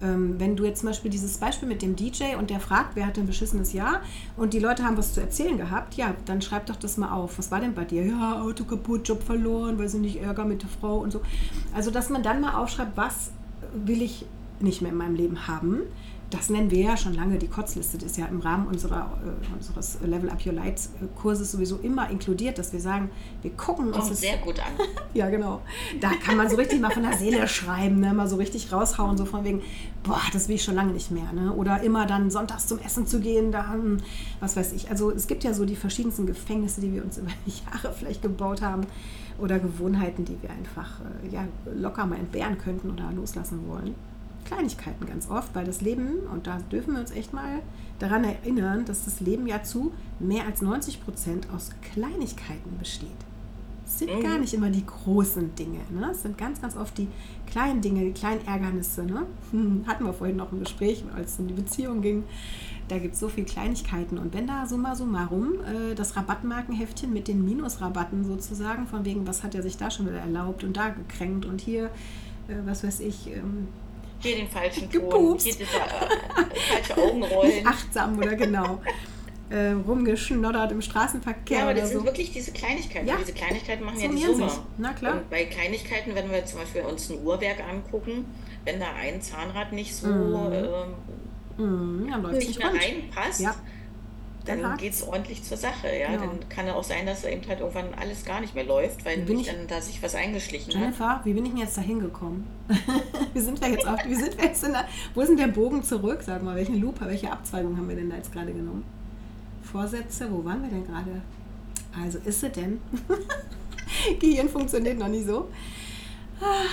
ähm, 0.00 0.36
wenn 0.38 0.56
du 0.56 0.64
jetzt 0.64 0.80
zum 0.80 0.88
Beispiel 0.88 1.10
dieses 1.10 1.38
Beispiel 1.38 1.68
mit 1.68 1.82
dem 1.82 1.96
DJ 1.96 2.36
und 2.38 2.50
der 2.50 2.60
fragt, 2.60 2.94
wer 2.94 3.06
hat 3.06 3.18
ein 3.18 3.26
beschissenes 3.26 3.72
Jahr 3.72 4.00
und 4.36 4.54
die 4.54 4.58
Leute 4.58 4.84
haben 4.84 4.96
was 4.96 5.14
zu 5.14 5.20
erzählen 5.20 5.56
gehabt, 5.56 5.94
ja, 5.94 6.14
dann 6.24 6.40
schreib 6.40 6.66
doch 6.66 6.76
das 6.76 6.96
mal 6.96 7.12
auf. 7.12 7.38
Was 7.38 7.50
war 7.50 7.60
denn 7.60 7.74
bei 7.74 7.84
dir? 7.84 8.04
Ja, 8.04 8.40
Auto 8.40 8.64
kaputt, 8.64 9.08
Job 9.08 9.22
verloren, 9.22 9.78
weil 9.78 9.88
sie 9.88 9.98
nicht 9.98 10.20
Ärger 10.20 10.44
mit 10.44 10.62
der 10.62 10.68
Frau 10.68 10.98
und 10.98 11.12
so. 11.12 11.20
Also, 11.74 11.90
dass 11.90 12.10
man 12.10 12.22
dann 12.22 12.40
mal 12.40 12.54
aufschreibt, 12.54 12.96
was 12.96 13.32
will 13.72 14.02
ich 14.02 14.26
nicht 14.60 14.82
mehr 14.82 14.92
in 14.92 14.98
meinem 14.98 15.14
Leben 15.14 15.46
haben 15.46 15.82
das 16.30 16.50
nennen 16.50 16.70
wir 16.70 16.80
ja 16.80 16.96
schon 16.96 17.14
lange 17.14 17.38
die 17.38 17.48
Kotzliste. 17.48 17.96
Das 17.96 18.12
ist 18.12 18.18
ja 18.18 18.26
im 18.26 18.40
Rahmen 18.40 18.66
unserer, 18.66 19.18
äh, 19.24 19.54
unseres 19.54 19.98
Level 20.02 20.28
Up 20.28 20.44
Your 20.44 20.52
Light 20.52 20.80
Kurses 21.16 21.52
sowieso 21.52 21.76
immer 21.78 22.10
inkludiert, 22.10 22.58
dass 22.58 22.72
wir 22.72 22.80
sagen, 22.80 23.10
wir 23.40 23.50
gucken 23.52 23.92
uns. 23.92 24.08
das 24.08 24.20
sehr 24.20 24.36
gut 24.38 24.58
an. 24.58 24.72
ja, 25.14 25.30
genau. 25.30 25.62
Da 26.00 26.10
kann 26.22 26.36
man 26.36 26.50
so 26.50 26.56
richtig 26.56 26.80
mal 26.80 26.90
von 26.90 27.02
der 27.02 27.16
Seele 27.16 27.48
schreiben, 27.48 28.00
ne? 28.00 28.12
mal 28.12 28.28
so 28.28 28.36
richtig 28.36 28.70
raushauen, 28.70 29.16
so 29.16 29.24
von 29.24 29.44
wegen, 29.44 29.62
boah, 30.02 30.20
das 30.32 30.48
will 30.48 30.56
ich 30.56 30.64
schon 30.64 30.74
lange 30.74 30.92
nicht 30.92 31.10
mehr. 31.10 31.32
Ne? 31.32 31.52
Oder 31.52 31.82
immer 31.82 32.04
dann 32.04 32.30
sonntags 32.30 32.66
zum 32.66 32.78
Essen 32.80 33.06
zu 33.06 33.20
gehen, 33.20 33.50
da, 33.50 33.74
was 34.40 34.56
weiß 34.56 34.72
ich. 34.72 34.90
Also 34.90 35.10
es 35.10 35.28
gibt 35.28 35.44
ja 35.44 35.54
so 35.54 35.64
die 35.64 35.76
verschiedensten 35.76 36.26
Gefängnisse, 36.26 36.82
die 36.82 36.92
wir 36.92 37.04
uns 37.04 37.16
über 37.18 37.30
die 37.46 37.52
Jahre 37.64 37.94
vielleicht 37.94 38.20
gebaut 38.20 38.60
haben 38.60 38.82
oder 39.38 39.58
Gewohnheiten, 39.58 40.24
die 40.24 40.36
wir 40.42 40.50
einfach 40.50 41.00
äh, 41.24 41.34
ja, 41.34 41.44
locker 41.74 42.04
mal 42.04 42.16
entbehren 42.16 42.58
könnten 42.58 42.90
oder 42.90 43.10
loslassen 43.12 43.66
wollen. 43.66 43.94
Kleinigkeiten 44.48 45.06
ganz 45.06 45.28
oft, 45.28 45.54
weil 45.54 45.64
das 45.64 45.80
Leben, 45.80 46.20
und 46.32 46.46
da 46.46 46.58
dürfen 46.72 46.94
wir 46.94 47.00
uns 47.00 47.10
echt 47.10 47.32
mal 47.32 47.60
daran 47.98 48.24
erinnern, 48.24 48.84
dass 48.84 49.04
das 49.04 49.20
Leben 49.20 49.46
ja 49.46 49.62
zu 49.62 49.92
mehr 50.18 50.46
als 50.46 50.62
90 50.62 51.04
Prozent 51.04 51.48
aus 51.54 51.70
Kleinigkeiten 51.92 52.78
besteht. 52.78 53.08
Es 53.86 53.98
sind 53.98 54.14
mhm. 54.14 54.22
gar 54.22 54.38
nicht 54.38 54.52
immer 54.54 54.70
die 54.70 54.84
großen 54.84 55.54
Dinge. 55.54 55.80
Ne? 55.90 56.10
Es 56.12 56.22
sind 56.22 56.36
ganz, 56.36 56.60
ganz 56.60 56.76
oft 56.76 56.96
die 56.98 57.08
kleinen 57.46 57.80
Dinge, 57.80 58.04
die 58.04 58.12
kleinen 58.12 58.46
Ärgernisse. 58.46 59.04
Ne? 59.04 59.24
Hm, 59.50 59.84
hatten 59.86 60.04
wir 60.04 60.12
vorhin 60.12 60.36
noch 60.36 60.52
ein 60.52 60.60
Gespräch, 60.60 61.04
als 61.14 61.34
es 61.34 61.38
um 61.38 61.48
die 61.48 61.54
Beziehung 61.54 62.02
ging. 62.02 62.24
Da 62.88 62.98
gibt 62.98 63.14
es 63.14 63.20
so 63.20 63.28
viele 63.28 63.46
Kleinigkeiten. 63.46 64.18
Und 64.18 64.34
wenn 64.34 64.46
da 64.46 64.66
summa 64.66 64.94
summarum 64.94 65.54
äh, 65.60 65.94
das 65.94 66.16
Rabattmarkenheftchen 66.16 67.12
mit 67.12 67.28
den 67.28 67.44
Minusrabatten 67.44 68.24
sozusagen, 68.24 68.86
von 68.86 69.04
wegen, 69.04 69.26
was 69.26 69.42
hat 69.42 69.54
er 69.54 69.62
sich 69.62 69.76
da 69.76 69.90
schon 69.90 70.06
wieder 70.06 70.20
erlaubt 70.20 70.64
und 70.64 70.76
da 70.76 70.90
gekränkt 70.90 71.44
und 71.44 71.60
hier, 71.60 71.86
äh, 72.48 72.56
was 72.64 72.84
weiß 72.84 73.00
ich, 73.00 73.28
ähm, 73.28 73.68
hier 74.20 74.36
den 74.36 74.48
falschen 74.48 74.90
Ton, 74.90 75.38
hier 75.38 75.54
diese 75.54 75.62
äh, 75.62 75.66
falsche 76.72 76.96
Augenrollen. 76.96 77.66
achtsam 77.66 78.18
oder 78.18 78.34
genau. 78.34 78.80
äh, 79.50 79.70
rumgeschnoddert 79.70 80.72
im 80.72 80.82
Straßenverkehr. 80.82 81.58
Ja, 81.58 81.64
aber 81.64 81.74
das 81.74 81.84
oder 81.84 81.90
sind 81.90 82.00
so. 82.00 82.06
wirklich 82.06 82.32
diese 82.32 82.52
Kleinigkeiten. 82.52 83.06
Ja. 83.06 83.16
Diese 83.16 83.32
Kleinigkeiten 83.32 83.84
machen 83.84 84.00
ja 84.00 84.08
die 84.08 84.18
Summe. 84.18 84.50
Sich. 84.50 84.58
Na 84.76 84.92
klar. 84.92 85.14
Und 85.14 85.30
bei 85.30 85.44
Kleinigkeiten, 85.44 86.14
wenn 86.14 86.30
wir 86.30 86.44
zum 86.44 86.60
Beispiel 86.60 86.82
uns 86.82 87.10
ein 87.10 87.24
Uhrwerk 87.24 87.60
angucken, 87.60 88.26
wenn 88.64 88.80
da 88.80 88.86
ein 89.00 89.22
Zahnrad 89.22 89.72
nicht 89.72 89.94
so 89.94 90.08
mm. 90.08 90.52
ähm, 91.58 92.08
ja, 92.08 92.18
nicht 92.18 92.58
mehr 92.58 92.68
reinpasst, 92.68 93.40
ja 93.40 93.54
dann 94.48 94.76
geht 94.76 94.92
es 94.92 95.02
ordentlich 95.02 95.42
zur 95.42 95.56
Sache. 95.56 95.88
Ja? 95.96 96.08
Genau. 96.08 96.26
Dann 96.26 96.48
kann 96.48 96.66
es 96.66 96.74
auch 96.74 96.84
sein, 96.84 97.06
dass 97.06 97.24
eben 97.24 97.46
halt 97.48 97.60
irgendwann 97.60 97.94
alles 97.94 98.24
gar 98.24 98.40
nicht 98.40 98.54
mehr 98.54 98.64
läuft, 98.64 99.04
weil 99.04 99.18
bin 99.18 99.44
dann 99.44 99.66
da 99.68 99.80
sich 99.80 100.02
was 100.02 100.14
eingeschlichen 100.14 100.72
Jennifer, 100.72 101.16
hat. 101.16 101.24
wie 101.24 101.34
bin 101.34 101.44
ich 101.44 101.52
denn 101.52 101.60
jetzt 101.60 101.76
da 101.76 101.82
hingekommen? 101.82 102.46
wie 103.34 103.40
sind 103.40 103.60
wir 103.60 103.68
jetzt 103.68 103.86
auf, 103.86 104.04
wie 104.06 104.14
sind 104.14 104.36
wir 104.36 104.44
jetzt 104.44 104.64
in 104.64 104.72
der, 104.72 104.86
wo 105.14 105.20
ist 105.20 105.28
denn 105.28 105.36
der 105.36 105.48
Bogen 105.48 105.82
zurück? 105.82 106.22
Sag 106.22 106.42
mal, 106.42 106.56
welchen 106.56 106.80
Loop, 106.80 107.00
welche 107.00 107.30
Abzweigung 107.30 107.76
haben 107.76 107.88
wir 107.88 107.96
denn 107.96 108.10
da 108.10 108.16
jetzt 108.16 108.32
gerade 108.32 108.52
genommen? 108.52 108.84
Vorsätze, 109.62 110.30
wo 110.30 110.44
waren 110.44 110.62
wir 110.62 110.70
denn 110.70 110.86
gerade? 110.86 111.22
Also 112.02 112.18
ist 112.24 112.40
sie 112.40 112.50
denn? 112.50 112.80
Gehirn 114.20 114.48
funktioniert 114.48 114.98
noch 114.98 115.08
nicht 115.08 115.26
so. 115.26 115.48
Ah, 116.40 116.64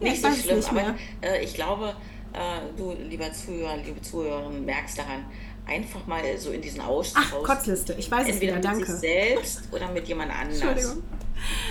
ja, 0.00 0.10
nicht 0.10 0.22
so 0.22 0.30
schlimm, 0.30 0.56
nicht 0.56 0.70
aber 0.70 0.94
äh, 1.22 1.42
ich 1.42 1.54
glaube, 1.54 1.94
äh, 2.32 2.76
du, 2.76 2.94
lieber 3.08 3.32
Zuhörer, 3.32 3.76
liebe 3.78 4.00
Zuhörerin, 4.02 4.64
merkst 4.64 4.98
daran, 4.98 5.24
einfach 5.68 6.06
mal 6.06 6.22
so 6.38 6.50
in 6.50 6.62
diesen 6.62 6.80
Austausch. 6.80 7.24
Ach, 7.32 7.42
Kotzliste, 7.42 7.94
ich 7.98 8.10
weiß 8.10 8.28
Entweder 8.28 8.52
es 8.56 8.58
wieder, 8.58 8.60
danke. 8.60 8.78
mit 8.80 8.88
sich 8.88 8.96
selbst 9.00 9.62
oder 9.72 9.90
mit 9.92 10.08
jemand 10.08 10.32
anders. 10.40 10.60
Entschuldigung. 10.60 11.02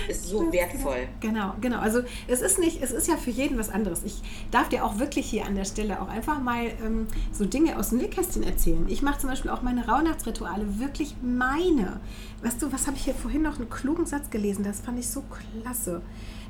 Ist 0.08 0.24
so 0.24 0.50
wertvoll. 0.50 1.08
Genau, 1.20 1.52
genau. 1.60 1.80
Also 1.80 2.00
es 2.26 2.40
ist 2.40 2.58
nicht, 2.58 2.82
es 2.82 2.90
ist 2.90 3.06
ja 3.06 3.18
für 3.18 3.30
jeden 3.30 3.58
was 3.58 3.68
anderes. 3.68 4.02
Ich 4.02 4.14
darf 4.50 4.70
dir 4.70 4.82
auch 4.82 4.98
wirklich 4.98 5.26
hier 5.28 5.44
an 5.44 5.56
der 5.56 5.66
Stelle 5.66 6.00
auch 6.00 6.08
einfach 6.08 6.40
mal 6.40 6.70
ähm, 6.82 7.06
so 7.32 7.44
Dinge 7.44 7.78
aus 7.78 7.90
dem 7.90 7.98
Nähkästchen 7.98 8.42
erzählen. 8.44 8.86
Ich 8.88 9.02
mache 9.02 9.18
zum 9.20 9.28
Beispiel 9.28 9.50
auch 9.50 9.60
meine 9.60 9.86
Rauhnachtsrituale 9.86 10.78
wirklich 10.78 11.16
meine. 11.22 12.00
Weißt 12.42 12.62
du, 12.62 12.72
was 12.72 12.86
habe 12.86 12.96
ich 12.96 13.04
hier 13.04 13.14
vorhin 13.14 13.42
noch 13.42 13.56
einen 13.58 13.68
klugen 13.68 14.06
Satz 14.06 14.30
gelesen? 14.30 14.64
Das 14.64 14.80
fand 14.80 14.98
ich 14.98 15.08
so 15.08 15.22
klasse. 15.62 16.00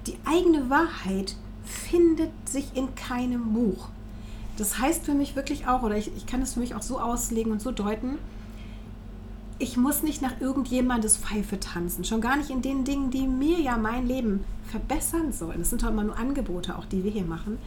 Die 0.06 0.16
eigene 0.24 0.70
Wahrheit 0.70 1.34
findet 1.64 2.30
sich 2.48 2.76
in 2.76 2.94
keinem 2.94 3.52
Buch. 3.52 3.88
Das 4.58 4.78
heißt 4.78 5.04
für 5.04 5.14
mich 5.14 5.36
wirklich 5.36 5.68
auch, 5.68 5.82
oder 5.82 5.96
ich, 5.96 6.14
ich 6.16 6.26
kann 6.26 6.42
es 6.42 6.54
für 6.54 6.60
mich 6.60 6.74
auch 6.74 6.82
so 6.82 6.98
auslegen 6.98 7.52
und 7.52 7.62
so 7.62 7.70
deuten, 7.70 8.18
ich 9.60 9.76
muss 9.76 10.02
nicht 10.02 10.22
nach 10.22 10.40
irgendjemandes 10.40 11.16
Pfeife 11.16 11.58
tanzen. 11.58 12.04
Schon 12.04 12.20
gar 12.20 12.36
nicht 12.36 12.50
in 12.50 12.62
den 12.62 12.84
Dingen, 12.84 13.10
die 13.10 13.26
mir 13.26 13.58
ja 13.60 13.76
mein 13.76 14.06
Leben 14.06 14.44
verbessern 14.70 15.32
sollen. 15.32 15.58
Das 15.58 15.70
sind 15.70 15.82
doch 15.82 15.88
immer 15.88 16.04
nur 16.04 16.16
Angebote, 16.16 16.76
auch 16.76 16.84
die 16.84 17.02
wir 17.02 17.10
hier 17.10 17.24
machen. 17.24 17.58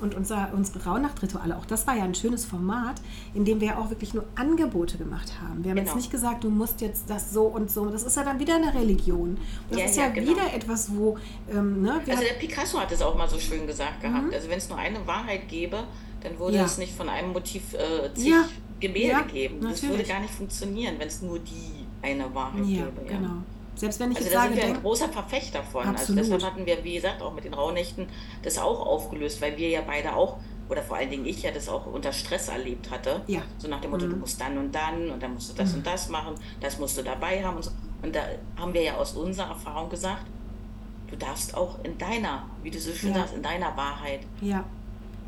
Und 0.00 0.14
unser, 0.14 0.50
unsere 0.54 0.84
Rauhnachtrituale, 0.84 1.56
auch 1.56 1.66
das 1.66 1.86
war 1.86 1.96
ja 1.96 2.04
ein 2.04 2.14
schönes 2.14 2.44
Format, 2.44 3.00
in 3.34 3.44
dem 3.44 3.60
wir 3.60 3.68
ja 3.68 3.78
auch 3.78 3.90
wirklich 3.90 4.14
nur 4.14 4.24
Angebote 4.34 4.98
gemacht 4.98 5.32
haben. 5.40 5.64
Wir 5.64 5.70
haben 5.70 5.76
genau. 5.76 5.88
jetzt 5.88 5.96
nicht 5.96 6.10
gesagt, 6.10 6.44
du 6.44 6.50
musst 6.50 6.80
jetzt 6.80 7.08
das 7.08 7.32
so 7.32 7.44
und 7.44 7.70
so. 7.70 7.86
Das 7.86 8.02
ist 8.02 8.16
ja 8.16 8.24
dann 8.24 8.38
wieder 8.38 8.56
eine 8.56 8.72
Religion. 8.74 9.36
Das 9.70 9.78
ja, 9.78 9.84
ist 9.86 9.96
ja, 9.96 10.04
ja 10.04 10.08
genau. 10.10 10.30
wieder 10.30 10.54
etwas, 10.54 10.94
wo. 10.94 11.18
Ähm, 11.50 11.82
ne, 11.82 12.00
also 12.06 12.22
der 12.22 12.34
Picasso 12.38 12.80
hat 12.80 12.92
es 12.92 13.02
auch 13.02 13.16
mal 13.16 13.28
so 13.28 13.38
schön 13.38 13.66
gesagt 13.66 14.00
gehabt. 14.00 14.26
Mhm. 14.26 14.32
Also 14.32 14.48
wenn 14.48 14.58
es 14.58 14.68
nur 14.68 14.78
eine 14.78 15.06
Wahrheit 15.06 15.48
gäbe, 15.48 15.84
dann 16.24 16.38
würde 16.38 16.56
ja. 16.56 16.64
es 16.64 16.78
nicht 16.78 16.94
von 16.94 17.08
einem 17.08 17.32
Motiv 17.32 17.74
äh, 17.74 18.12
zig 18.14 18.28
ja. 18.28 18.48
Gemälde 18.80 19.08
ja, 19.08 19.20
geben. 19.22 19.56
Natürlich. 19.60 19.80
Das 19.80 19.90
würde 19.90 20.04
gar 20.04 20.20
nicht 20.20 20.34
funktionieren, 20.34 20.96
wenn 20.98 21.08
es 21.08 21.22
nur 21.22 21.38
die 21.38 21.86
eine 22.02 22.34
Wahrheit 22.34 22.64
ja, 22.66 22.84
gäbe. 22.84 23.02
Ja, 23.06 23.18
genau. 23.18 23.42
Selbst 23.76 24.00
wenn 24.00 24.12
ich 24.12 24.18
also 24.18 24.28
jetzt 24.28 24.34
da 24.34 24.42
sage, 24.42 24.54
sind 24.54 24.62
wir 24.62 24.74
ein 24.74 24.82
großer 24.82 25.08
Verfechter 25.08 25.62
von. 25.62 25.86
Also 25.86 26.14
deshalb 26.14 26.42
hatten 26.42 26.64
wir, 26.64 26.82
wie 26.82 26.94
gesagt, 26.94 27.22
auch 27.22 27.34
mit 27.34 27.44
den 27.44 27.54
Rauhnächten 27.54 28.06
das 28.42 28.58
auch 28.58 28.86
aufgelöst, 28.86 29.40
weil 29.42 29.56
wir 29.56 29.68
ja 29.68 29.82
beide 29.86 30.14
auch, 30.14 30.38
oder 30.68 30.82
vor 30.82 30.96
allen 30.96 31.10
Dingen 31.10 31.26
ich 31.26 31.42
ja 31.42 31.50
das 31.50 31.68
auch 31.68 31.86
unter 31.86 32.12
Stress 32.12 32.48
erlebt 32.48 32.90
hatte. 32.90 33.20
Ja. 33.26 33.42
So 33.58 33.68
nach 33.68 33.80
dem 33.80 33.90
Motto, 33.90 34.06
mhm. 34.06 34.10
du 34.10 34.16
musst 34.16 34.40
dann 34.40 34.56
und 34.56 34.74
dann 34.74 35.10
und 35.10 35.22
dann 35.22 35.34
musst 35.34 35.50
du 35.50 35.54
das 35.56 35.72
mhm. 35.72 35.78
und 35.78 35.86
das 35.86 36.08
machen, 36.08 36.34
das 36.60 36.78
musst 36.78 36.96
du 36.96 37.02
dabei 37.02 37.44
haben. 37.44 37.56
Und, 37.56 37.64
so. 37.64 37.70
und 38.02 38.14
da 38.14 38.22
haben 38.56 38.72
wir 38.72 38.82
ja 38.82 38.96
aus 38.96 39.14
unserer 39.14 39.48
Erfahrung 39.48 39.90
gesagt, 39.90 40.24
du 41.08 41.16
darfst 41.16 41.54
auch 41.54 41.82
in 41.84 41.98
deiner, 41.98 42.44
wie 42.62 42.70
du 42.70 42.78
so 42.78 42.92
schön 42.92 43.10
ja. 43.10 43.16
sagst, 43.16 43.34
in 43.34 43.42
deiner 43.42 43.76
Wahrheit 43.76 44.20
ja 44.40 44.64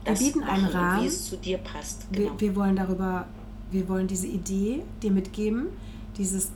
wir 0.06 0.14
bieten 0.14 0.42
einen 0.42 0.66
Rahmen. 0.66 1.02
Wie 1.02 1.06
es 1.06 1.28
zu 1.28 1.36
dir 1.36 1.58
passt. 1.58 2.06
Genau. 2.12 2.32
Wir, 2.32 2.40
wir, 2.40 2.56
wollen 2.56 2.76
darüber, 2.76 3.26
wir 3.70 3.88
wollen 3.88 4.06
diese 4.06 4.26
Idee 4.26 4.82
dir 5.02 5.10
mitgeben, 5.10 5.68
dieses, 6.16 6.50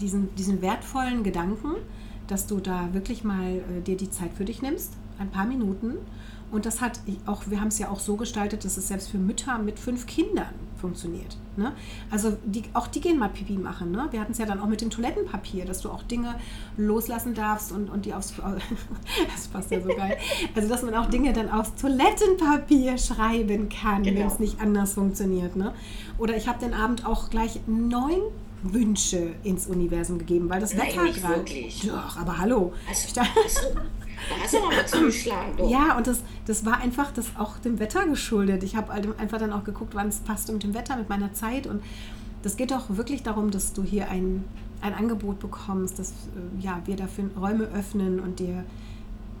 diesen, 0.00 0.34
diesen 0.34 0.62
wertvollen 0.62 1.22
Gedanken, 1.22 1.76
dass 2.26 2.46
du 2.46 2.60
da 2.60 2.92
wirklich 2.92 3.24
mal 3.24 3.56
äh, 3.56 3.80
dir 3.84 3.96
die 3.96 4.10
Zeit 4.10 4.32
für 4.34 4.44
dich 4.44 4.62
nimmst, 4.62 4.92
ein 5.18 5.30
paar 5.30 5.46
Minuten. 5.46 5.94
Und 6.50 6.66
das 6.66 6.80
hat 6.80 7.00
auch, 7.26 7.42
wir 7.46 7.60
haben 7.60 7.68
es 7.68 7.78
ja 7.78 7.90
auch 7.90 8.00
so 8.00 8.16
gestaltet, 8.16 8.64
dass 8.64 8.76
es 8.76 8.88
selbst 8.88 9.10
für 9.10 9.18
Mütter 9.18 9.58
mit 9.58 9.78
fünf 9.78 10.06
Kindern 10.06 10.54
funktioniert. 10.80 11.36
Ne? 11.56 11.72
Also 12.10 12.36
die, 12.44 12.64
auch 12.72 12.86
die 12.86 13.00
gehen 13.00 13.18
mal 13.18 13.28
Pipi 13.28 13.54
machen. 13.54 13.90
Ne? 13.90 14.08
Wir 14.10 14.20
hatten 14.20 14.32
es 14.32 14.38
ja 14.38 14.46
dann 14.46 14.60
auch 14.60 14.66
mit 14.66 14.80
dem 14.80 14.90
Toilettenpapier, 14.90 15.64
dass 15.64 15.80
du 15.80 15.90
auch 15.90 16.02
Dinge 16.02 16.36
loslassen 16.76 17.34
darfst 17.34 17.72
und, 17.72 17.90
und 17.90 18.06
die 18.06 18.14
aufs... 18.14 18.34
das 19.34 19.48
passt 19.48 19.70
ja 19.70 19.80
so 19.80 19.88
geil. 19.88 20.16
Also 20.54 20.68
dass 20.68 20.82
man 20.82 20.94
auch 20.94 21.06
Dinge 21.06 21.32
dann 21.32 21.50
aufs 21.50 21.74
Toilettenpapier 21.74 22.98
schreiben 22.98 23.68
kann, 23.68 24.02
genau. 24.02 24.20
wenn 24.20 24.26
es 24.26 24.38
nicht 24.38 24.60
anders 24.60 24.94
funktioniert. 24.94 25.56
Ne? 25.56 25.74
Oder 26.18 26.36
ich 26.36 26.48
habe 26.48 26.58
den 26.58 26.74
Abend 26.74 27.06
auch 27.06 27.30
gleich 27.30 27.60
neun 27.66 28.20
Wünsche 28.62 29.34
ins 29.44 29.66
Universum 29.66 30.18
gegeben, 30.18 30.48
weil 30.48 30.60
das 30.60 30.74
Nein, 30.74 30.88
Wetter 30.88 31.12
gerade. 31.12 31.44
Doch, 31.86 32.16
aber 32.16 32.38
hallo. 32.38 32.72
Also, 32.88 33.20
also, 33.20 33.80
Da 34.28 34.42
hast 34.42 34.52
du 34.52 34.58
aber 34.58 34.68
mal 34.68 34.86
zugeschlagen. 34.86 35.56
Doch. 35.56 35.70
Ja, 35.70 35.96
und 35.96 36.06
das, 36.06 36.22
das 36.46 36.64
war 36.64 36.80
einfach 36.80 37.12
das 37.12 37.26
auch 37.36 37.58
dem 37.58 37.78
Wetter 37.78 38.06
geschuldet. 38.06 38.62
Ich 38.62 38.76
habe 38.76 38.92
halt 38.92 39.18
einfach 39.18 39.38
dann 39.38 39.52
auch 39.52 39.64
geguckt, 39.64 39.94
wann 39.94 40.08
es 40.08 40.18
passt 40.18 40.50
mit 40.52 40.62
dem 40.62 40.74
Wetter, 40.74 40.96
mit 40.96 41.08
meiner 41.08 41.32
Zeit. 41.32 41.66
Und 41.66 41.82
das 42.42 42.56
geht 42.56 42.70
doch 42.70 42.96
wirklich 42.96 43.22
darum, 43.22 43.50
dass 43.50 43.72
du 43.72 43.82
hier 43.82 44.10
ein, 44.10 44.44
ein 44.80 44.94
Angebot 44.94 45.38
bekommst, 45.40 45.98
dass 45.98 46.10
äh, 46.10 46.60
ja, 46.60 46.80
wir 46.84 46.96
dafür 46.96 47.30
Räume 47.38 47.64
öffnen 47.64 48.20
und 48.20 48.38
dir 48.38 48.64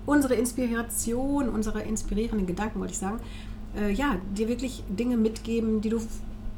unsere 0.06 0.34
Inspiration, 0.34 1.48
unsere 1.48 1.82
inspirierenden 1.82 2.46
Gedanken, 2.46 2.80
wollte 2.80 2.92
ich 2.94 2.98
sagen, 2.98 3.20
äh, 3.76 3.92
ja, 3.92 4.16
dir 4.34 4.48
wirklich 4.48 4.82
Dinge 4.88 5.16
mitgeben, 5.16 5.80
die 5.80 5.90
du 5.90 6.00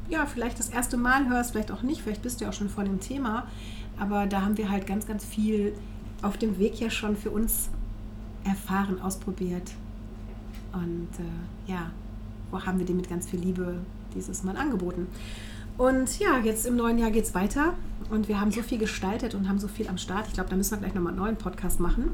ja 0.09 0.25
vielleicht 0.25 0.59
das 0.59 0.69
erste 0.69 0.97
Mal 0.97 1.29
hörst, 1.29 1.51
vielleicht 1.51 1.71
auch 1.71 1.81
nicht, 1.81 2.01
vielleicht 2.01 2.21
bist 2.21 2.39
du 2.39 2.45
ja 2.45 2.51
auch 2.51 2.53
schon 2.53 2.69
vor 2.69 2.83
dem 2.83 2.99
Thema, 2.99 3.47
aber 3.99 4.25
da 4.25 4.41
haben 4.41 4.57
wir 4.57 4.69
halt 4.69 4.87
ganz, 4.87 5.05
ganz 5.05 5.25
viel 5.25 5.73
auf 6.21 6.37
dem 6.37 6.59
Weg 6.59 6.79
ja 6.79 6.89
schon 6.89 7.15
für 7.15 7.31
uns 7.31 7.69
erfahren, 8.43 9.01
ausprobiert. 9.01 9.71
Und 10.73 11.09
äh, 11.19 11.71
ja, 11.71 11.91
wo 12.49 12.61
haben 12.61 12.79
wir 12.79 12.85
dir 12.85 12.95
mit 12.95 13.09
ganz 13.09 13.29
viel 13.29 13.39
Liebe 13.39 13.75
dieses 14.13 14.43
Mal 14.43 14.57
angeboten. 14.57 15.07
Und 15.77 16.19
ja, 16.19 16.37
jetzt 16.37 16.65
im 16.65 16.75
neuen 16.75 16.97
Jahr 16.97 17.11
geht 17.11 17.23
es 17.25 17.33
weiter 17.33 17.73
und 18.09 18.27
wir 18.27 18.39
haben 18.39 18.51
so 18.51 18.61
viel 18.61 18.77
gestaltet 18.77 19.33
und 19.33 19.47
haben 19.47 19.57
so 19.57 19.67
viel 19.67 19.87
am 19.87 19.97
Start. 19.97 20.27
Ich 20.27 20.33
glaube, 20.33 20.49
da 20.49 20.55
müssen 20.55 20.71
wir 20.71 20.77
gleich 20.79 20.93
nochmal 20.93 21.13
einen 21.13 21.21
neuen 21.21 21.37
Podcast 21.37 21.79
machen, 21.79 22.11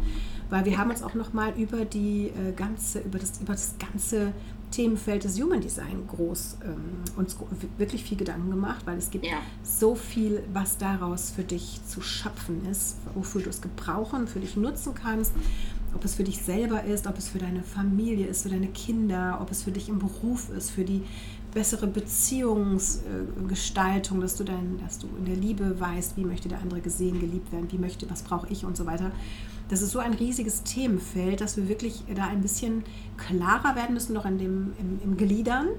weil 0.49 0.63
wir 0.63 0.77
haben 0.77 0.89
uns 0.89 1.03
auch 1.03 1.15
nochmal 1.15 1.53
über 1.57 1.83
die 1.83 2.27
äh, 2.27 2.53
ganze, 2.55 2.99
über 2.99 3.19
das, 3.19 3.41
über 3.41 3.53
das 3.53 3.75
ganze 3.79 4.31
Themenfeld 4.71 5.23
des 5.23 5.41
Human 5.41 5.61
Design 5.61 6.05
groß 6.07 6.57
ähm, 6.65 6.75
uns 7.15 7.37
wirklich 7.77 8.03
viel 8.03 8.17
Gedanken 8.17 8.49
gemacht, 8.49 8.85
weil 8.85 8.97
es 8.97 9.09
gibt 9.09 9.25
ja. 9.25 9.37
so 9.63 9.95
viel, 9.95 10.43
was 10.53 10.77
daraus 10.77 11.29
für 11.31 11.43
dich 11.43 11.79
zu 11.87 12.01
schöpfen 12.01 12.65
ist, 12.69 12.97
wofür 13.15 13.41
du 13.41 13.49
es 13.49 13.61
gebrauchen, 13.61 14.27
für 14.27 14.39
dich 14.39 14.57
nutzen 14.57 14.93
kannst, 14.93 15.31
ob 15.97 16.05
es 16.05 16.13
für 16.13 16.23
dich 16.23 16.43
selber 16.43 16.83
ist, 16.83 17.07
ob 17.07 17.17
es 17.17 17.27
für 17.27 17.39
deine 17.39 17.63
Familie 17.63 18.27
ist, 18.27 18.43
für 18.43 18.49
deine 18.49 18.67
Kinder, 18.67 19.39
ob 19.41 19.49
es 19.49 19.63
für 19.63 19.71
dich 19.71 19.89
im 19.89 19.97
Beruf 19.97 20.51
ist, 20.51 20.69
für 20.69 20.83
die 20.83 21.01
bessere 21.55 21.87
Beziehungsgestaltung, 21.87 24.21
dass 24.21 24.35
du 24.35 24.43
dann, 24.43 24.77
dass 24.77 24.99
du 24.99 25.07
in 25.17 25.25
der 25.25 25.37
Liebe 25.37 25.79
weißt, 25.79 26.15
wie 26.15 26.23
möchte 26.23 26.49
der 26.49 26.59
andere 26.59 26.81
gesehen, 26.81 27.19
geliebt 27.19 27.51
werden, 27.51 27.65
wie 27.71 27.79
möchte, 27.79 28.07
was 28.11 28.21
brauche 28.21 28.47
ich 28.53 28.63
und 28.63 28.77
so 28.77 28.85
weiter. 28.85 29.11
Das 29.69 29.81
ist 29.81 29.89
so 29.89 29.97
ein 29.97 30.13
riesiges 30.13 30.61
Themenfeld, 30.61 31.41
dass 31.41 31.57
wir 31.57 31.67
wirklich 31.67 32.03
da 32.15 32.27
ein 32.27 32.41
bisschen 32.41 32.83
klarer 33.17 33.75
werden 33.75 33.95
müssen, 33.95 34.13
noch 34.13 34.27
in 34.27 34.37
dem, 34.37 34.73
im, 34.79 34.99
im 35.03 35.17
Gliedern. 35.17 35.69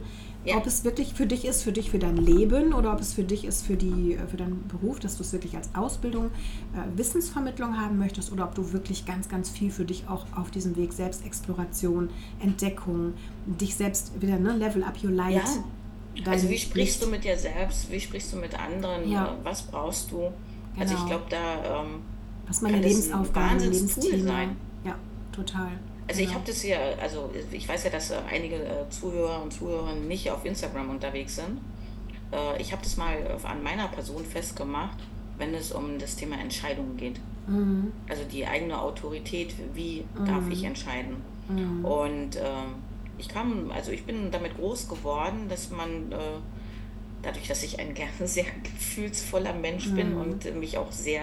Ja. 0.48 0.56
Ob 0.56 0.66
es 0.66 0.84
wirklich 0.84 1.14
für 1.14 1.26
dich 1.26 1.44
ist, 1.44 1.62
für 1.62 1.72
dich, 1.72 1.90
für 1.90 1.98
dein 1.98 2.16
Leben 2.16 2.72
oder 2.72 2.92
ob 2.92 3.00
es 3.00 3.12
für 3.12 3.24
dich 3.24 3.44
ist, 3.44 3.66
für, 3.66 3.76
die, 3.76 4.14
äh, 4.14 4.26
für 4.26 4.36
deinen 4.36 4.66
Beruf, 4.68 4.98
dass 4.98 5.16
du 5.16 5.22
es 5.22 5.32
wirklich 5.32 5.56
als 5.56 5.74
Ausbildung, 5.74 6.26
äh, 6.26 6.96
Wissensvermittlung 6.98 7.78
haben 7.78 7.98
möchtest 7.98 8.32
oder 8.32 8.44
ob 8.44 8.54
du 8.54 8.72
wirklich 8.72 9.06
ganz, 9.06 9.28
ganz 9.28 9.50
viel 9.50 9.70
für 9.70 9.84
dich 9.84 10.08
auch 10.08 10.26
auf 10.36 10.50
diesem 10.50 10.76
Weg 10.76 10.92
Selbstexploration, 10.92 12.10
Entdeckung, 12.40 13.14
dich 13.46 13.74
selbst 13.74 14.20
wieder, 14.20 14.38
ne, 14.38 14.56
Level 14.56 14.82
up 14.84 15.02
your 15.02 15.10
light. 15.10 15.34
Ja. 15.34 16.32
Also 16.32 16.48
wie 16.48 16.58
sprichst 16.58 17.00
Licht. 17.00 17.02
du 17.02 17.06
mit 17.08 17.24
dir 17.24 17.36
selbst, 17.36 17.90
wie 17.90 18.00
sprichst 18.00 18.32
du 18.32 18.38
mit 18.38 18.58
anderen, 18.58 19.08
ja. 19.08 19.36
was 19.44 19.62
brauchst 19.62 20.10
du? 20.10 20.16
Genau. 20.16 20.32
Also 20.80 20.94
ich 20.94 21.00
genau. 21.00 21.06
glaube, 21.06 21.24
da 21.30 21.82
ähm, 21.82 22.00
was 22.46 22.62
meine 22.62 22.80
Lebensaufgaben, 22.80 23.60
Lebensziele 23.60 24.22
sein. 24.22 24.56
Ja, 24.84 24.94
total. 25.32 25.72
Also 26.08 26.22
ich 26.22 26.32
habe 26.32 26.44
das 26.46 26.62
ja, 26.62 26.78
also 27.00 27.30
ich 27.52 27.68
weiß 27.68 27.84
ja, 27.84 27.90
dass 27.90 28.10
äh, 28.10 28.16
einige 28.30 28.56
äh, 28.56 28.88
Zuhörer 28.88 29.42
und 29.42 29.52
Zuhörerinnen 29.52 30.08
nicht 30.08 30.30
auf 30.30 30.44
Instagram 30.44 30.88
unterwegs 30.88 31.36
sind. 31.36 31.60
Äh, 32.32 32.60
ich 32.60 32.72
habe 32.72 32.82
das 32.82 32.96
mal 32.96 33.38
an 33.42 33.62
meiner 33.62 33.88
Person 33.88 34.24
festgemacht, 34.24 34.98
wenn 35.36 35.52
es 35.54 35.70
um 35.70 35.98
das 35.98 36.16
Thema 36.16 36.40
Entscheidungen 36.40 36.96
geht. 36.96 37.20
Mhm. 37.46 37.92
Also 38.08 38.22
die 38.24 38.46
eigene 38.46 38.80
Autorität, 38.80 39.54
wie 39.74 40.04
mhm. 40.18 40.24
darf 40.24 40.48
ich 40.50 40.64
entscheiden? 40.64 41.16
Mhm. 41.48 41.84
Und 41.84 42.36
äh, 42.36 42.42
ich 43.18 43.28
kam, 43.28 43.70
also 43.70 43.90
ich 43.90 44.04
bin 44.04 44.30
damit 44.30 44.56
groß 44.56 44.88
geworden, 44.88 45.48
dass 45.48 45.70
man 45.70 46.12
äh, 46.12 46.16
dadurch, 47.22 47.48
dass 47.48 47.62
ich 47.62 47.78
ein 47.78 47.94
gerne 47.94 48.26
sehr 48.26 48.46
gefühlsvoller 48.62 49.52
Mensch 49.52 49.90
bin 49.90 50.14
mhm. 50.14 50.20
und 50.20 50.56
mich 50.56 50.78
auch 50.78 50.92
sehr 50.92 51.22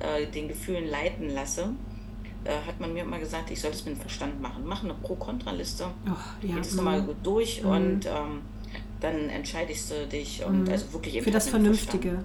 äh, 0.00 0.26
den 0.26 0.48
Gefühlen 0.48 0.88
leiten 0.88 1.28
lasse, 1.28 1.70
äh, 2.44 2.66
hat 2.66 2.80
man 2.80 2.92
mir 2.92 3.02
immer 3.02 3.18
gesagt, 3.18 3.50
ich 3.50 3.60
soll 3.60 3.70
es 3.70 3.84
mit 3.84 3.96
dem 3.96 4.00
Verstand 4.00 4.40
machen. 4.40 4.64
Mach 4.66 4.82
eine 4.82 4.94
Pro-Kontra-Liste, 4.94 5.86
oh, 6.06 6.46
ja, 6.46 6.54
geht 6.54 6.64
es 6.64 6.74
nochmal 6.74 7.02
gut 7.02 7.16
durch 7.22 7.62
mhm. 7.62 7.68
und 7.68 8.06
ähm, 8.06 8.42
dann 9.00 9.28
entscheidest 9.28 9.90
du 9.90 10.06
dich 10.06 10.44
und 10.44 10.64
mhm. 10.64 10.70
also 10.70 10.92
wirklich 10.92 11.22
für 11.22 11.30
das 11.30 11.48
Vernünftige. 11.48 12.24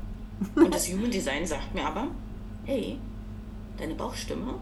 Und 0.56 0.73
das 0.73 0.88
Human 0.91 1.12
Design 1.12 1.45
sagt 1.45 1.73
mir 1.73 1.86
aber, 1.86 2.08
hey, 2.65 2.97
deine 3.77 3.95
Bauchstimme 3.95 4.56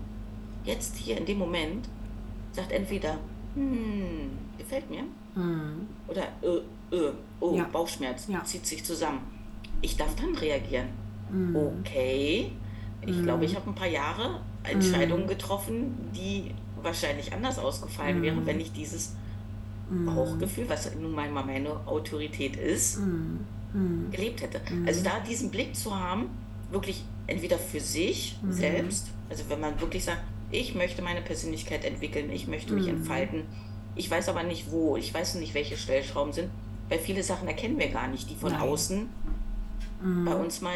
jetzt 0.63 0.95
hier 0.97 1.17
in 1.17 1.25
dem 1.25 1.37
Moment 1.37 1.87
sagt 2.51 2.71
entweder, 2.71 3.17
hm, 3.55 4.31
gefällt 4.57 4.89
mir, 4.89 5.03
mhm. 5.35 5.87
oder 6.07 6.23
äh, 6.41 6.95
äh, 6.95 7.11
oh, 7.39 7.55
ja. 7.55 7.65
Bauchschmerz, 7.65 8.27
ja. 8.27 8.43
zieht 8.43 8.65
sich 8.65 8.83
zusammen. 8.83 9.19
Ich 9.81 9.97
darf 9.97 10.15
dann 10.15 10.35
reagieren. 10.35 10.87
Mhm. 11.31 11.55
Okay, 11.55 12.51
ich 13.01 13.15
mhm. 13.15 13.23
glaube, 13.23 13.45
ich 13.45 13.55
habe 13.55 13.69
ein 13.69 13.75
paar 13.75 13.87
Jahre 13.87 14.39
Entscheidungen 14.69 15.23
mhm. 15.23 15.29
getroffen, 15.29 16.11
die 16.15 16.51
wahrscheinlich 16.81 17.33
anders 17.33 17.57
ausgefallen 17.59 18.21
wären, 18.21 18.41
mhm. 18.41 18.45
wenn 18.45 18.59
ich 18.59 18.71
dieses 18.71 19.15
mhm. 19.89 20.05
Bauchgefühl, 20.05 20.69
was 20.69 20.93
nun 20.95 21.13
mal 21.13 21.29
meine 21.31 21.87
Autorität 21.87 22.55
ist, 22.55 22.99
mhm. 22.99 23.39
gelebt 24.11 24.41
hätte. 24.41 24.61
Also 24.85 25.03
da 25.03 25.19
diesen 25.19 25.49
Blick 25.49 25.75
zu 25.75 25.97
haben, 25.97 26.29
wirklich 26.71 27.03
entweder 27.27 27.57
für 27.57 27.79
sich 27.79 28.37
selbst, 28.49 29.09
also 29.29 29.43
wenn 29.49 29.59
man 29.59 29.79
wirklich 29.79 30.03
sagt, 30.03 30.21
ich 30.51 30.75
möchte 30.75 31.01
meine 31.01 31.21
Persönlichkeit 31.21 31.83
entwickeln, 31.83 32.29
ich 32.31 32.47
möchte 32.47 32.73
mich 32.73 32.87
entfalten, 32.87 33.43
ich 33.95 34.09
weiß 34.09 34.29
aber 34.29 34.43
nicht 34.43 34.71
wo, 34.71 34.95
ich 34.95 35.13
weiß 35.13 35.35
nicht, 35.35 35.53
welche 35.53 35.77
Stellschrauben 35.77 36.33
sind, 36.33 36.49
weil 36.89 36.99
viele 36.99 37.23
Sachen 37.23 37.47
erkennen 37.47 37.79
wir 37.79 37.89
gar 37.89 38.07
nicht, 38.07 38.29
die 38.29 38.35
von 38.35 38.51
Nein. 38.51 38.61
außen 38.61 39.09
bei 40.25 40.35
uns 40.35 40.61
mal 40.61 40.75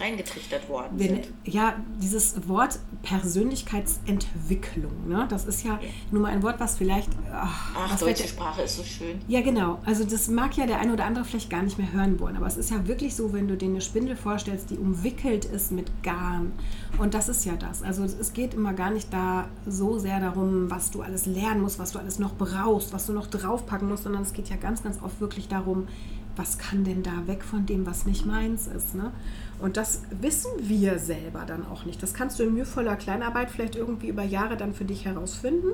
reingetrichtert 0.00 0.68
worden 0.68 0.98
Wenn, 0.98 1.08
sind. 1.08 1.28
Ja, 1.44 1.76
dieses 2.00 2.48
Wort 2.48 2.78
Persönlichkeitsentwicklung, 3.02 5.08
ne? 5.08 5.26
das 5.28 5.44
ist 5.44 5.64
ja 5.64 5.78
nur 6.10 6.22
mal 6.22 6.32
ein 6.32 6.42
Wort, 6.42 6.60
was 6.60 6.78
vielleicht... 6.78 7.10
Ach, 7.32 7.72
ach 7.76 7.92
was 7.92 8.00
deutsche 8.00 8.28
Sprache 8.28 8.62
ist 8.62 8.76
so 8.76 8.84
schön. 8.84 9.20
Ja, 9.28 9.42
genau. 9.42 9.80
Also 9.84 10.04
das 10.04 10.28
mag 10.28 10.56
ja 10.56 10.66
der 10.66 10.78
eine 10.78 10.92
oder 10.92 11.04
andere 11.04 11.24
vielleicht 11.24 11.50
gar 11.50 11.62
nicht 11.62 11.78
mehr 11.78 11.92
hören 11.92 12.18
wollen, 12.20 12.36
aber 12.36 12.46
es 12.46 12.56
ist 12.56 12.70
ja 12.70 12.86
wirklich 12.86 13.14
so, 13.14 13.32
wenn 13.32 13.48
du 13.48 13.56
dir 13.56 13.68
eine 13.68 13.80
Spindel 13.80 14.16
vorstellst, 14.16 14.70
die 14.70 14.78
umwickelt 14.78 15.44
ist 15.44 15.72
mit 15.72 15.90
Garn. 16.02 16.52
Und 16.98 17.14
das 17.14 17.28
ist 17.28 17.44
ja 17.44 17.54
das. 17.56 17.82
Also 17.82 18.04
es 18.04 18.32
geht 18.32 18.54
immer 18.54 18.72
gar 18.72 18.90
nicht 18.90 19.12
da 19.12 19.48
so 19.66 19.98
sehr 19.98 20.20
darum, 20.20 20.70
was 20.70 20.90
du 20.90 21.02
alles 21.02 21.26
lernen 21.26 21.60
musst, 21.60 21.78
was 21.78 21.92
du 21.92 21.98
alles 21.98 22.18
noch 22.18 22.34
brauchst, 22.34 22.92
was 22.92 23.06
du 23.06 23.12
noch 23.12 23.26
draufpacken 23.26 23.88
musst, 23.88 24.04
sondern 24.04 24.22
es 24.22 24.32
geht 24.32 24.48
ja 24.48 24.56
ganz, 24.56 24.82
ganz 24.82 25.02
oft 25.02 25.20
wirklich 25.20 25.48
darum, 25.48 25.88
was 26.36 26.58
kann 26.58 26.84
denn 26.84 27.02
da 27.02 27.26
weg 27.26 27.44
von 27.44 27.66
dem, 27.66 27.86
was 27.86 28.06
nicht 28.06 28.24
meins 28.24 28.66
ist. 28.66 28.94
Ne? 28.94 29.12
Und 29.58 29.76
das 29.76 30.02
wissen 30.20 30.50
wir 30.58 30.98
selber 30.98 31.44
dann 31.46 31.66
auch 31.66 31.84
nicht. 31.84 32.02
Das 32.02 32.14
kannst 32.14 32.38
du 32.38 32.44
in 32.44 32.54
mühevoller 32.54 32.96
Kleinarbeit 32.96 33.50
vielleicht 33.50 33.76
irgendwie 33.76 34.08
über 34.08 34.22
Jahre 34.22 34.56
dann 34.56 34.74
für 34.74 34.84
dich 34.84 35.04
herausfinden. 35.04 35.68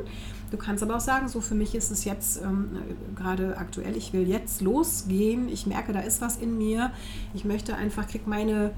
Du 0.50 0.56
kannst 0.56 0.82
aber 0.82 0.96
auch 0.96 1.00
sagen, 1.00 1.28
so 1.28 1.40
für 1.40 1.54
mich 1.54 1.74
ist 1.74 1.90
es 1.90 2.04
jetzt 2.04 2.42
ähm, 2.42 2.70
gerade 3.16 3.56
aktuell, 3.56 3.96
ich 3.96 4.12
will 4.12 4.28
jetzt 4.28 4.60
losgehen. 4.60 5.48
Ich 5.48 5.66
merke, 5.66 5.92
da 5.92 6.00
ist 6.00 6.20
was 6.20 6.36
in 6.36 6.58
mir. 6.58 6.90
Ich 7.34 7.44
möchte 7.44 7.76
einfach, 7.76 8.08
krieg 8.08 8.26
meine, 8.26 8.72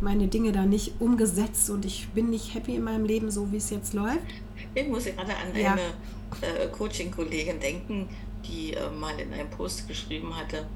meine 0.00 0.28
Dinge 0.28 0.52
da 0.52 0.66
nicht 0.66 1.00
umgesetzt 1.00 1.70
und 1.70 1.84
ich 1.84 2.08
bin 2.10 2.30
nicht 2.30 2.54
happy 2.54 2.76
in 2.76 2.84
meinem 2.84 3.04
Leben, 3.04 3.30
so 3.30 3.50
wie 3.52 3.56
es 3.56 3.70
jetzt 3.70 3.94
läuft. 3.94 4.20
Ich 4.74 4.88
muss 4.88 5.04
gerade 5.04 5.32
an 5.32 5.58
ja. 5.58 5.72
eine 5.72 5.82
äh, 6.42 6.68
Coaching-Kollegin 6.68 7.58
denken, 7.58 8.08
die 8.44 8.74
äh, 8.74 8.90
mal 8.90 9.18
in 9.18 9.32
einem 9.32 9.50
Post 9.50 9.88
geschrieben 9.88 10.36
hatte, 10.36 10.66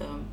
ähm, 0.00 0.24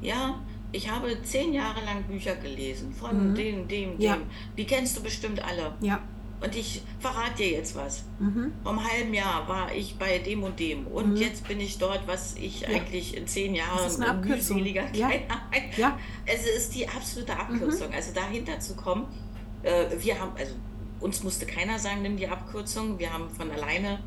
ja, 0.00 0.38
ich 0.72 0.90
habe 0.90 1.22
zehn 1.22 1.52
Jahre 1.52 1.84
lang 1.84 2.02
Bücher 2.04 2.36
gelesen 2.36 2.92
von 2.92 3.30
mhm. 3.30 3.34
dem, 3.34 3.68
dem, 3.68 4.00
ja. 4.00 4.16
dem. 4.16 4.22
Die 4.56 4.64
kennst 4.64 4.96
du 4.96 5.02
bestimmt 5.02 5.42
alle. 5.42 5.74
Ja. 5.80 6.00
Und 6.38 6.54
ich 6.54 6.82
verrate 7.00 7.38
dir 7.38 7.52
jetzt 7.52 7.74
was. 7.76 8.04
Mhm. 8.18 8.52
Vom 8.62 8.78
halben 8.84 9.14
Jahr 9.14 9.48
war 9.48 9.74
ich 9.74 9.96
bei 9.96 10.18
dem 10.18 10.42
und 10.42 10.60
dem. 10.60 10.86
Und 10.86 11.14
mhm. 11.14 11.16
jetzt 11.16 11.48
bin 11.48 11.60
ich 11.60 11.78
dort, 11.78 12.06
was 12.06 12.34
ich 12.36 12.60
ja. 12.60 12.68
eigentlich 12.68 13.16
in 13.16 13.26
zehn 13.26 13.54
Jahren 13.54 14.20
mühseliger 14.20 14.84
ja. 14.92 15.10
ja. 15.78 15.98
Es 16.26 16.46
ist 16.46 16.74
die 16.74 16.86
absolute 16.86 17.34
Abkürzung. 17.34 17.88
Mhm. 17.88 17.94
Also 17.94 18.12
dahinter 18.12 18.60
zu 18.60 18.76
kommen. 18.76 19.06
Äh, 19.62 19.86
wir 19.98 20.20
haben, 20.20 20.32
also 20.36 20.52
uns 21.00 21.22
musste 21.22 21.46
keiner 21.46 21.78
sagen, 21.78 22.02
nimm 22.02 22.18
die 22.18 22.28
Abkürzung. 22.28 22.98
Wir 22.98 23.12
haben 23.12 23.30
von 23.30 23.50
alleine 23.50 24.00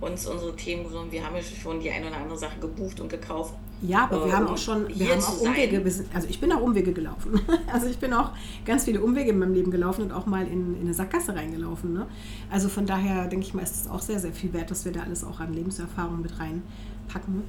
uns 0.00 0.26
unsere 0.26 0.54
Themen, 0.56 0.84
wir 1.10 1.24
haben 1.24 1.36
schon 1.62 1.80
die 1.80 1.90
eine 1.90 2.08
oder 2.08 2.16
andere 2.16 2.36
Sache 2.36 2.58
gebucht 2.58 3.00
und 3.00 3.08
gekauft 3.08 3.54
ja, 3.82 4.04
aber 4.04 4.24
wir 4.24 4.32
haben 4.32 4.46
auch 4.46 4.56
schon, 4.56 4.88
wir 4.88 5.12
haben 5.12 5.22
auch 5.22 5.40
Umwege, 5.40 5.82
also 6.14 6.28
ich 6.28 6.40
bin 6.40 6.50
auch 6.52 6.62
Umwege 6.62 6.92
gelaufen. 6.92 7.40
Also 7.72 7.88
ich 7.88 7.98
bin 7.98 8.12
auch 8.12 8.30
ganz 8.64 8.84
viele 8.84 9.00
Umwege 9.02 9.30
in 9.30 9.38
meinem 9.38 9.52
Leben 9.52 9.70
gelaufen 9.70 10.02
und 10.02 10.12
auch 10.12 10.24
mal 10.24 10.46
in, 10.46 10.74
in 10.76 10.82
eine 10.82 10.94
Sackgasse 10.94 11.34
reingelaufen. 11.34 11.92
Ne? 11.92 12.06
Also 12.50 12.68
von 12.68 12.86
daher 12.86 13.26
denke 13.26 13.44
ich 13.44 13.54
mal, 13.54 13.62
ist 13.62 13.82
es 13.82 13.90
auch 13.90 14.00
sehr, 14.00 14.18
sehr 14.18 14.32
viel 14.32 14.52
wert, 14.52 14.70
dass 14.70 14.84
wir 14.84 14.92
da 14.92 15.00
alles 15.00 15.24
auch 15.24 15.40
an 15.40 15.52
Lebenserfahrung 15.52 16.22
mit 16.22 16.32
reinpacken. 16.38 17.42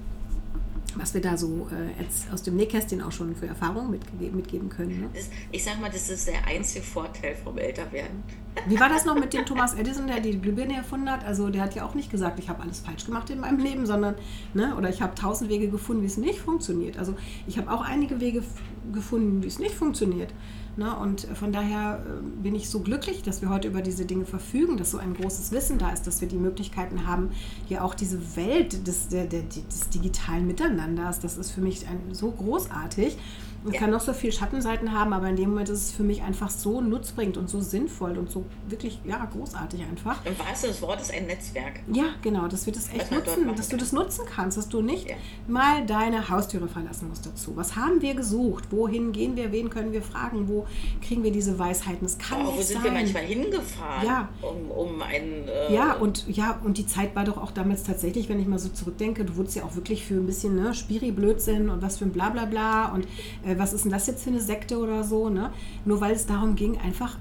Was 0.95 1.13
wir 1.13 1.21
da 1.21 1.37
so 1.37 1.67
äh, 1.71 2.01
jetzt 2.01 2.31
aus 2.31 2.43
dem 2.43 2.55
Nähkästchen 2.55 3.01
auch 3.01 3.11
schon 3.11 3.35
für 3.35 3.47
Erfahrungen 3.47 3.91
mitge 3.91 4.31
mitgeben 4.31 4.69
können. 4.69 5.01
Ne? 5.01 5.09
Ich 5.51 5.63
sag 5.63 5.79
mal, 5.79 5.89
das 5.89 6.09
ist 6.09 6.27
der 6.27 6.45
einzige 6.47 6.83
Vorteil 6.83 7.35
vom 7.35 7.57
Älterwerden. 7.57 8.23
Wie 8.65 8.79
war 8.79 8.89
das 8.89 9.05
noch 9.05 9.15
mit 9.15 9.33
dem 9.33 9.45
Thomas 9.45 9.75
Edison, 9.75 10.07
der 10.07 10.19
die 10.19 10.39
Glühbirne 10.39 10.75
erfunden 10.75 11.11
hat? 11.11 11.23
Also 11.25 11.49
der 11.49 11.61
hat 11.61 11.75
ja 11.75 11.85
auch 11.85 11.93
nicht 11.93 12.09
gesagt, 12.09 12.39
ich 12.39 12.49
habe 12.49 12.63
alles 12.63 12.79
falsch 12.79 13.05
gemacht 13.05 13.29
in 13.29 13.39
meinem 13.39 13.59
Leben, 13.59 13.85
sondern, 13.85 14.15
ne, 14.53 14.75
oder 14.75 14.89
ich 14.89 15.01
habe 15.01 15.13
tausend 15.15 15.49
Wege 15.49 15.69
gefunden, 15.69 16.01
wie 16.01 16.07
es 16.07 16.17
nicht 16.17 16.39
funktioniert. 16.39 16.97
Also 16.97 17.15
ich 17.45 17.57
habe 17.57 17.71
auch 17.71 17.81
einige 17.81 18.19
Wege 18.19 18.43
gefunden, 18.91 19.43
wie 19.43 19.47
es 19.47 19.59
nicht 19.59 19.75
funktioniert. 19.75 20.33
Ne? 20.77 20.95
Und 20.95 21.21
von 21.33 21.51
daher 21.51 22.03
äh, 22.05 22.21
bin 22.43 22.53
ich 22.53 22.69
so 22.69 22.81
glücklich, 22.81 23.23
dass 23.23 23.41
wir 23.41 23.49
heute 23.49 23.67
über 23.67 23.81
diese 23.81 24.05
Dinge 24.05 24.25
verfügen, 24.25 24.77
dass 24.77 24.91
so 24.91 24.99
ein 24.99 25.15
großes 25.15 25.51
Wissen 25.51 25.79
da 25.79 25.89
ist, 25.89 26.05
dass 26.05 26.21
wir 26.21 26.27
die 26.27 26.37
Möglichkeiten 26.37 27.07
haben, 27.07 27.31
hier 27.67 27.83
auch 27.83 27.95
diese 27.95 28.35
Welt 28.35 28.87
des, 28.87 29.07
der, 29.09 29.25
der, 29.25 29.41
des 29.41 29.89
digitalen 29.89 30.45
Miteinanders, 30.45 31.19
das 31.19 31.37
ist 31.37 31.51
für 31.51 31.61
mich 31.61 31.87
ein, 31.87 32.13
so 32.13 32.31
großartig. 32.31 33.17
Es 33.65 33.73
ja. 33.73 33.79
kann 33.79 33.91
noch 33.91 33.99
so 33.99 34.13
viel 34.13 34.31
Schattenseiten 34.31 34.93
haben, 34.93 35.13
aber 35.13 35.27
in 35.27 35.35
dem 35.35 35.49
Moment 35.49 35.69
ist 35.69 35.81
es 35.81 35.91
für 35.91 36.03
mich 36.03 36.21
einfach 36.21 36.49
so 36.49 36.81
nutzbringend 36.81 37.37
und 37.37 37.49
so 37.49 37.59
sinnvoll 37.59 38.17
und 38.17 38.29
so 38.29 38.45
wirklich, 38.67 38.99
ja, 39.05 39.25
großartig 39.25 39.81
einfach. 39.81 40.25
Im 40.25 40.37
wahrsten 40.39 40.69
des 40.69 40.81
Wortes 40.81 41.09
ein 41.09 41.27
Netzwerk. 41.27 41.81
Ja, 41.91 42.05
genau, 42.21 42.47
dass 42.47 42.65
wir 42.65 42.73
das 42.73 42.89
echt 42.93 43.11
nutzen, 43.11 43.55
dass 43.55 43.69
du 43.69 43.77
das 43.77 43.91
nutzen 43.91 44.25
kannst, 44.33 44.57
dass 44.57 44.69
du 44.69 44.81
nicht 44.81 45.09
ja. 45.09 45.15
mal 45.47 45.85
deine 45.85 46.29
Haustüre 46.29 46.67
verlassen 46.67 47.09
musst 47.09 47.25
dazu. 47.25 47.55
Was 47.55 47.75
haben 47.75 48.01
wir 48.01 48.15
gesucht? 48.15 48.65
Wohin 48.71 49.11
gehen 49.11 49.35
wir? 49.35 49.51
Wen 49.51 49.69
können 49.69 49.91
wir 49.91 50.01
fragen? 50.01 50.47
Wo 50.47 50.65
kriegen 51.01 51.23
wir 51.23 51.31
diese 51.31 51.57
Weisheiten? 51.59 52.05
Es 52.05 52.17
kann 52.17 52.41
oh, 52.41 52.43
nicht 52.45 52.57
wo 52.57 52.61
sind 52.61 52.75
sein. 52.75 52.83
wir 52.83 52.91
manchmal 52.91 53.23
hingefahren, 53.23 54.05
ja. 54.05 54.29
um, 54.41 54.71
um 54.71 55.01
ein... 55.01 55.47
Äh 55.47 55.73
ja, 55.73 55.93
und, 55.93 56.25
ja, 56.27 56.59
und 56.63 56.77
die 56.77 56.87
Zeit 56.87 57.15
war 57.15 57.23
doch 57.23 57.37
auch 57.37 57.51
damals 57.51 57.83
tatsächlich, 57.83 58.29
wenn 58.29 58.39
ich 58.39 58.47
mal 58.47 58.59
so 58.59 58.69
zurückdenke, 58.69 59.25
du 59.25 59.35
wurdest 59.35 59.55
ja 59.55 59.63
auch 59.63 59.75
wirklich 59.75 60.05
für 60.05 60.15
ein 60.15 60.25
bisschen 60.25 60.55
ne, 60.55 60.73
Spiri-Blödsinn 60.73 61.69
und 61.69 61.81
was 61.81 61.97
für 61.97 62.05
ein 62.05 62.11
Blablabla 62.11 62.93
und 62.93 63.07
äh, 63.43 63.56
was 63.59 63.73
ist 63.73 63.85
denn 63.85 63.91
das 63.91 64.07
jetzt 64.07 64.23
für 64.23 64.29
eine 64.29 64.41
Sekte 64.41 64.77
oder 64.79 65.03
so, 65.03 65.29
ne? 65.29 65.51
Nur 65.85 66.01
weil 66.01 66.13
es 66.13 66.25
darum 66.25 66.55
ging, 66.55 66.77
einfach, 66.79 67.17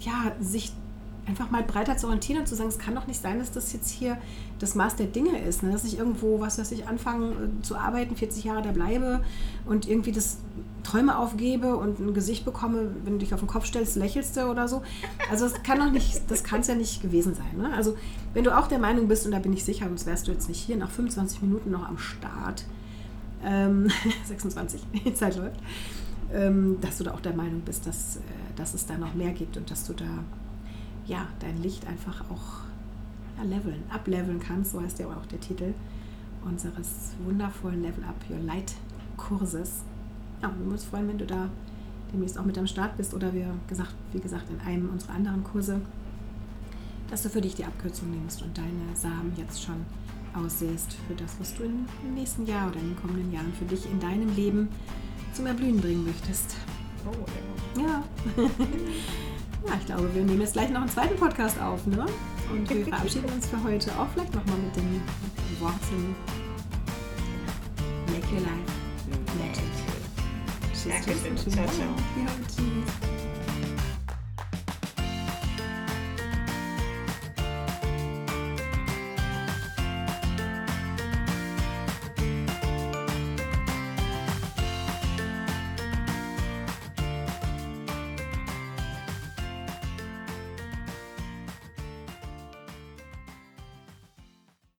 ja, 0.00 0.32
sich 0.40 0.72
einfach 1.26 1.50
mal 1.50 1.62
breiter 1.62 1.96
zu 1.96 2.06
orientieren 2.06 2.40
und 2.40 2.46
zu 2.46 2.56
sagen, 2.56 2.68
es 2.68 2.78
kann 2.78 2.94
doch 2.94 3.06
nicht 3.06 3.20
sein, 3.20 3.38
dass 3.38 3.52
das 3.52 3.72
jetzt 3.72 3.88
hier 3.88 4.18
das 4.58 4.74
Maß 4.74 4.96
der 4.96 5.06
Dinge 5.06 5.38
ist, 5.38 5.62
ne? 5.62 5.70
dass 5.70 5.84
ich 5.84 5.98
irgendwo, 5.98 6.40
was 6.40 6.58
weiß 6.58 6.72
ich, 6.72 6.86
anfange 6.86 7.30
äh, 7.30 7.62
zu 7.62 7.76
arbeiten, 7.76 8.16
40 8.16 8.44
Jahre 8.44 8.62
da 8.62 8.72
bleibe 8.72 9.20
und 9.64 9.88
irgendwie 9.88 10.12
das 10.12 10.38
Träume 10.82 11.18
aufgebe 11.18 11.76
und 11.76 12.00
ein 12.00 12.14
Gesicht 12.14 12.44
bekomme, 12.44 12.90
wenn 13.04 13.14
du 13.14 13.18
dich 13.20 13.32
auf 13.32 13.40
den 13.40 13.48
Kopf 13.48 13.66
stellst, 13.66 13.96
lächelst 13.96 14.36
du 14.36 14.46
oder 14.46 14.66
so. 14.66 14.82
Also 15.30 15.48
das 15.48 15.62
kann 15.62 15.78
doch 15.78 15.90
nicht, 15.90 16.22
das 16.28 16.42
kann 16.42 16.60
es 16.60 16.66
ja 16.66 16.74
nicht 16.74 17.00
gewesen 17.00 17.34
sein. 17.34 17.56
Ne? 17.56 17.72
Also 17.74 17.96
wenn 18.34 18.44
du 18.44 18.56
auch 18.56 18.66
der 18.66 18.78
Meinung 18.78 19.08
bist, 19.08 19.24
und 19.24 19.32
da 19.32 19.38
bin 19.38 19.52
ich 19.52 19.64
sicher, 19.64 19.86
sonst 19.86 20.06
wärst 20.06 20.26
du 20.26 20.32
jetzt 20.32 20.48
nicht 20.48 20.60
hier 20.60 20.76
nach 20.76 20.90
25 20.90 21.42
Minuten 21.42 21.70
noch 21.70 21.88
am 21.88 21.98
Start, 21.98 22.64
ähm, 23.44 23.90
26, 24.24 24.82
die 25.04 25.14
Zeit 25.14 25.36
läuft, 25.36 25.60
ähm, 26.32 26.78
dass 26.80 26.98
du 26.98 27.04
da 27.04 27.12
auch 27.12 27.20
der 27.20 27.34
Meinung 27.34 27.60
bist, 27.60 27.86
dass, 27.86 28.16
äh, 28.16 28.20
dass 28.56 28.74
es 28.74 28.86
da 28.86 28.96
noch 28.98 29.14
mehr 29.14 29.32
gibt 29.32 29.56
und 29.56 29.70
dass 29.70 29.86
du 29.86 29.92
da 29.92 30.24
ja, 31.06 31.26
dein 31.40 31.60
Licht 31.62 31.86
einfach 31.86 32.30
auch 32.30 32.64
ja, 33.36 33.44
leveln, 33.44 33.82
ableveln 33.90 34.40
kannst, 34.40 34.72
so 34.72 34.80
heißt 34.80 34.98
ja 34.98 35.06
auch 35.06 35.26
der 35.26 35.40
Titel 35.40 35.74
unseres 36.44 37.12
wundervollen 37.24 37.82
Level 37.82 38.04
Up 38.04 38.16
Your 38.30 38.38
Light 38.38 38.74
Kurses. 39.16 39.82
Ja, 40.40 40.48
wir 40.48 40.58
würden 40.58 40.72
uns 40.72 40.84
freuen, 40.84 41.08
wenn 41.08 41.18
du 41.18 41.26
da 41.26 41.50
demnächst 42.12 42.38
auch 42.38 42.44
mit 42.44 42.56
am 42.58 42.66
Start 42.66 42.96
bist 42.96 43.14
oder 43.14 43.32
wir 43.34 43.54
gesagt, 43.68 43.94
wie 44.12 44.20
gesagt 44.20 44.46
in 44.50 44.60
einem 44.60 44.88
unserer 44.90 45.14
anderen 45.14 45.44
Kurse, 45.44 45.80
dass 47.10 47.22
du 47.22 47.28
für 47.28 47.40
dich 47.40 47.54
die 47.54 47.64
Abkürzung 47.64 48.10
nimmst 48.10 48.42
und 48.42 48.56
deine 48.56 48.94
Samen 48.94 49.32
jetzt 49.36 49.62
schon 49.62 49.84
aussehst 50.34 50.96
für 51.06 51.14
das, 51.14 51.36
was 51.38 51.54
du 51.54 51.64
im 51.64 51.86
nächsten 52.14 52.46
Jahr 52.46 52.68
oder 52.68 52.80
in 52.80 52.94
den 52.94 53.00
kommenden 53.00 53.32
Jahren 53.32 53.52
für 53.58 53.64
dich 53.64 53.86
in 53.86 54.00
deinem 54.00 54.34
Leben 54.34 54.68
zum 55.32 55.46
Erblühen 55.46 55.80
bringen 55.80 56.04
möchtest. 56.04 56.56
Oh, 57.06 57.80
ja. 57.80 58.04
ja, 59.66 59.74
ich 59.78 59.86
glaube, 59.86 60.14
wir 60.14 60.22
nehmen 60.22 60.40
jetzt 60.40 60.52
gleich 60.52 60.70
noch 60.70 60.80
einen 60.80 60.90
zweiten 60.90 61.16
Podcast 61.16 61.60
auf, 61.60 61.86
ne? 61.86 62.06
Und 62.50 62.68
wir 62.68 62.84
verabschieden 62.84 63.30
uns 63.32 63.46
für 63.46 63.62
heute 63.62 63.90
auch 63.98 64.08
vielleicht 64.12 64.34
nochmal 64.34 64.58
mit 64.58 64.76
den 64.76 65.00
Worten 65.60 66.14
Make 68.08 68.34
your 68.34 68.40
life 68.40 68.80
tschüss, 70.82 70.94
tschüss. 71.04 71.54
Ciao, 71.54 71.66
ciao. 71.66 71.86
Ja, 72.16 72.26
tschüss. 72.48 72.69